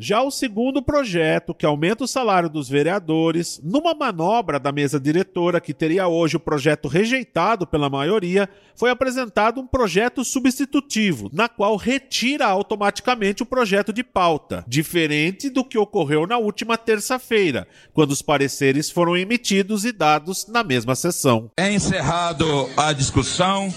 Já 0.00 0.22
o 0.22 0.30
segundo 0.30 0.80
projeto, 0.80 1.52
que 1.52 1.66
aumenta 1.66 2.04
o 2.04 2.06
salário 2.06 2.48
dos 2.48 2.68
vereadores, 2.68 3.60
numa 3.64 3.92
manobra 3.92 4.60
da 4.60 4.70
mesa 4.70 5.00
diretora 5.00 5.60
que 5.60 5.74
teria 5.74 6.06
hoje 6.06 6.36
o 6.36 6.40
projeto 6.40 6.86
rejeitado 6.86 7.66
pela 7.66 7.90
maioria, 7.90 8.48
foi 8.76 8.90
apresentado 8.90 9.60
um 9.60 9.66
projeto 9.66 10.22
substitutivo, 10.22 11.28
na 11.32 11.48
qual 11.48 11.74
retira 11.74 12.46
automaticamente 12.46 13.42
o 13.42 13.46
projeto 13.46 13.92
de 13.92 14.04
pauta, 14.04 14.64
diferente 14.68 15.50
do 15.50 15.64
que 15.64 15.76
ocorreu 15.76 16.28
na 16.28 16.38
última 16.38 16.78
terça-feira, 16.78 17.66
quando 17.92 18.12
os 18.12 18.22
pareceres 18.22 18.88
foram 18.88 19.16
emitidos 19.16 19.84
e 19.84 19.90
dados 19.90 20.46
na 20.46 20.62
mesma 20.62 20.94
sessão. 20.94 21.50
É 21.56 21.72
encerrado 21.72 22.46
a 22.76 22.92
discussão, 22.92 23.68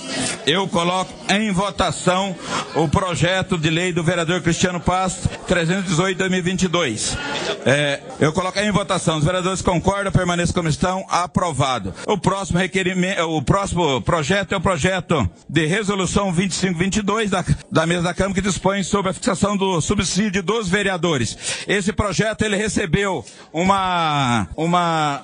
eu 0.46 0.68
coloco 0.68 1.12
em 1.34 1.52
votação 1.52 2.36
o 2.76 2.88
projeto 2.88 3.58
de 3.58 3.72
lei 3.72 3.92
do 3.92 4.04
vereador 4.04 4.40
Cristiano 4.44 4.80
Pasto 4.80 5.28
318 5.48 6.11
2018-2022. 6.16 7.41
É, 7.66 8.00
eu 8.20 8.34
coloquei 8.34 8.64
em 8.64 8.72
votação. 8.72 9.18
Os 9.18 9.24
vereadores 9.24 9.62
concordam, 9.62 10.12
permaneçam 10.12 10.54
como 10.54 10.70
estão, 10.70 11.06
aprovado. 11.10 11.94
O 12.08 12.18
próximo 12.18 12.60
requerimento, 12.60 13.22
o 13.22 13.42
próximo 13.42 14.02
projeto 14.02 14.54
é 14.54 14.58
o 14.58 14.62
projeto 14.62 15.30
de 15.48 15.66
resolução 15.66 16.32
2522 16.32 17.30
da, 17.30 17.44
da 17.72 17.86
mesa 17.86 18.04
da 18.04 18.14
Câmara 18.14 18.36
que 18.36 18.42
dispõe 18.42 18.84
sobre 18.84 19.12
a 19.12 19.14
fixação 19.14 19.56
do 19.56 19.82
subsídio 19.82 20.42
dos 20.42 20.70
vereadores. 20.70 21.66
Esse 21.68 21.94
projeto 21.94 22.44
ele 22.44 22.56
recebeu 22.56 23.24
uma, 23.54 24.48
uma, 24.56 25.22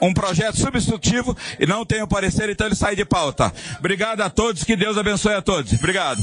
um, 0.00 0.08
um 0.08 0.14
projeto 0.14 0.58
substitutivo 0.58 1.36
e 1.58 1.66
não 1.66 1.84
tem 1.84 2.02
o 2.02 2.08
parecer, 2.08 2.48
então 2.48 2.66
ele 2.66 2.76
sai 2.76 2.96
de 2.96 3.04
pauta. 3.04 3.52
Obrigado 3.78 4.20
a 4.20 4.30
todos, 4.30 4.64
que 4.64 4.76
Deus 4.76 4.96
abençoe 4.96 5.34
a 5.34 5.42
todos. 5.42 5.72
Obrigado. 5.72 6.20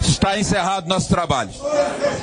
Está 0.00 0.38
encerrado 0.38 0.88
nosso 0.88 1.08
trabalho. 1.08 1.50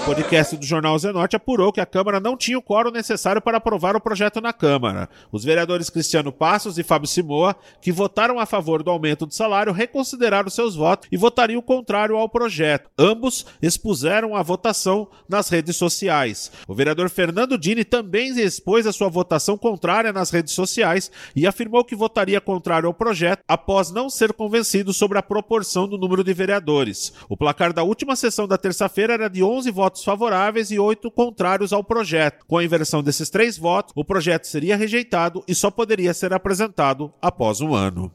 O 0.02 0.06
podcast 0.06 0.56
do 0.58 0.65
Jornal 0.65 0.98
Zenorte 0.98 1.36
apurou 1.36 1.71
que 1.71 1.82
a 1.82 1.86
Câmara 1.86 2.19
não 2.25 2.35
tinha 2.35 2.57
o 2.57 2.61
quórum 2.61 2.89
necessário 2.89 3.39
para 3.39 3.57
aprovar 3.57 3.95
o 3.95 4.01
projeto 4.01 4.41
na 4.41 4.51
Câmara. 4.51 5.07
Os 5.31 5.43
vereadores 5.43 5.91
Cristiano 5.91 6.31
Passos 6.31 6.79
e 6.79 6.83
Fábio 6.83 7.07
Simoa, 7.07 7.55
que 7.79 7.91
votaram 7.91 8.39
a 8.39 8.47
favor 8.47 8.81
do 8.81 8.89
aumento 8.89 9.27
do 9.27 9.33
salário, 9.33 9.71
reconsideraram 9.71 10.49
seus 10.49 10.75
votos 10.75 11.07
e 11.11 11.17
votariam 11.17 11.61
contrário 11.61 12.17
ao 12.17 12.27
projeto. 12.27 12.89
Ambos 12.97 13.45
expuseram 13.61 14.35
a 14.35 14.41
votação 14.41 15.07
nas 15.29 15.49
redes 15.49 15.75
sociais. 15.75 16.51
O 16.67 16.73
vereador 16.73 17.11
Fernando 17.11 17.59
Dini 17.59 17.85
também 17.85 18.39
expôs 18.39 18.88
a 18.88 18.91
sua 18.91 19.07
votação 19.07 19.55
contrária 19.55 20.11
nas 20.11 20.31
redes 20.31 20.55
sociais 20.55 21.11
e 21.35 21.45
afirmou 21.45 21.85
que 21.85 21.95
votaria 21.95 22.41
contrário 22.41 22.88
ao 22.88 22.93
projeto 22.93 23.43
após 23.47 23.91
não 23.91 24.09
ser 24.09 24.33
convencido 24.33 24.91
sobre 24.93 25.19
a 25.19 25.23
proporção 25.23 25.88
do 25.88 25.95
número 25.95 26.23
de 26.23 26.33
vereadores. 26.33 27.13
O 27.29 27.38
placar 27.38 27.71
da 27.71 27.83
última 27.83 28.15
sessão 28.15 28.47
da 28.47 28.57
terça-feira 28.57 29.13
era 29.13 29.29
de 29.29 29.43
11 29.43 29.69
votos 29.69 30.03
favoráveis 30.03 30.71
e 30.71 30.79
8 30.79 31.11
contrários 31.11 31.71
ao 31.71 31.83
projeto. 32.15 32.45
Com 32.47 32.58
a 32.58 32.63
inversão 32.63 33.04
desses 33.04 33.30
três 33.30 33.58
votos, 33.58 33.93
o 33.95 34.06
projeto 34.06 34.45
seria 34.45 34.78
rejeitado 34.78 35.43
e 35.47 35.54
só 35.54 35.69
poderia 35.69 36.13
ser 36.13 36.34
apresentado 36.34 37.13
após 37.21 37.60
um 37.60 37.73
ano. 37.73 38.12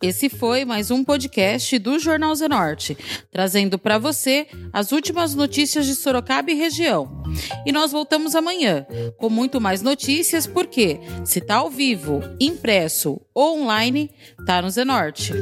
Esse 0.00 0.28
foi 0.28 0.64
mais 0.64 0.92
um 0.92 1.02
podcast 1.02 1.76
do 1.80 1.98
Jornal 1.98 2.32
Zenorte, 2.36 2.96
trazendo 3.32 3.78
para 3.80 3.98
você 3.98 4.46
as 4.72 4.92
últimas 4.92 5.34
notícias 5.34 5.86
de 5.86 5.94
Sorocaba 5.96 6.52
e 6.52 6.54
região. 6.54 7.24
E 7.66 7.72
nós 7.72 7.90
voltamos 7.90 8.36
amanhã 8.36 8.86
com 9.16 9.28
muito 9.28 9.60
mais 9.60 9.82
notícias, 9.82 10.46
porque 10.46 11.00
se 11.24 11.40
tá 11.40 11.56
ao 11.56 11.68
vivo, 11.68 12.22
impresso 12.40 13.20
ou 13.34 13.60
online, 13.60 14.08
tá 14.46 14.62
no 14.62 14.70
Zenorte. 14.70 15.32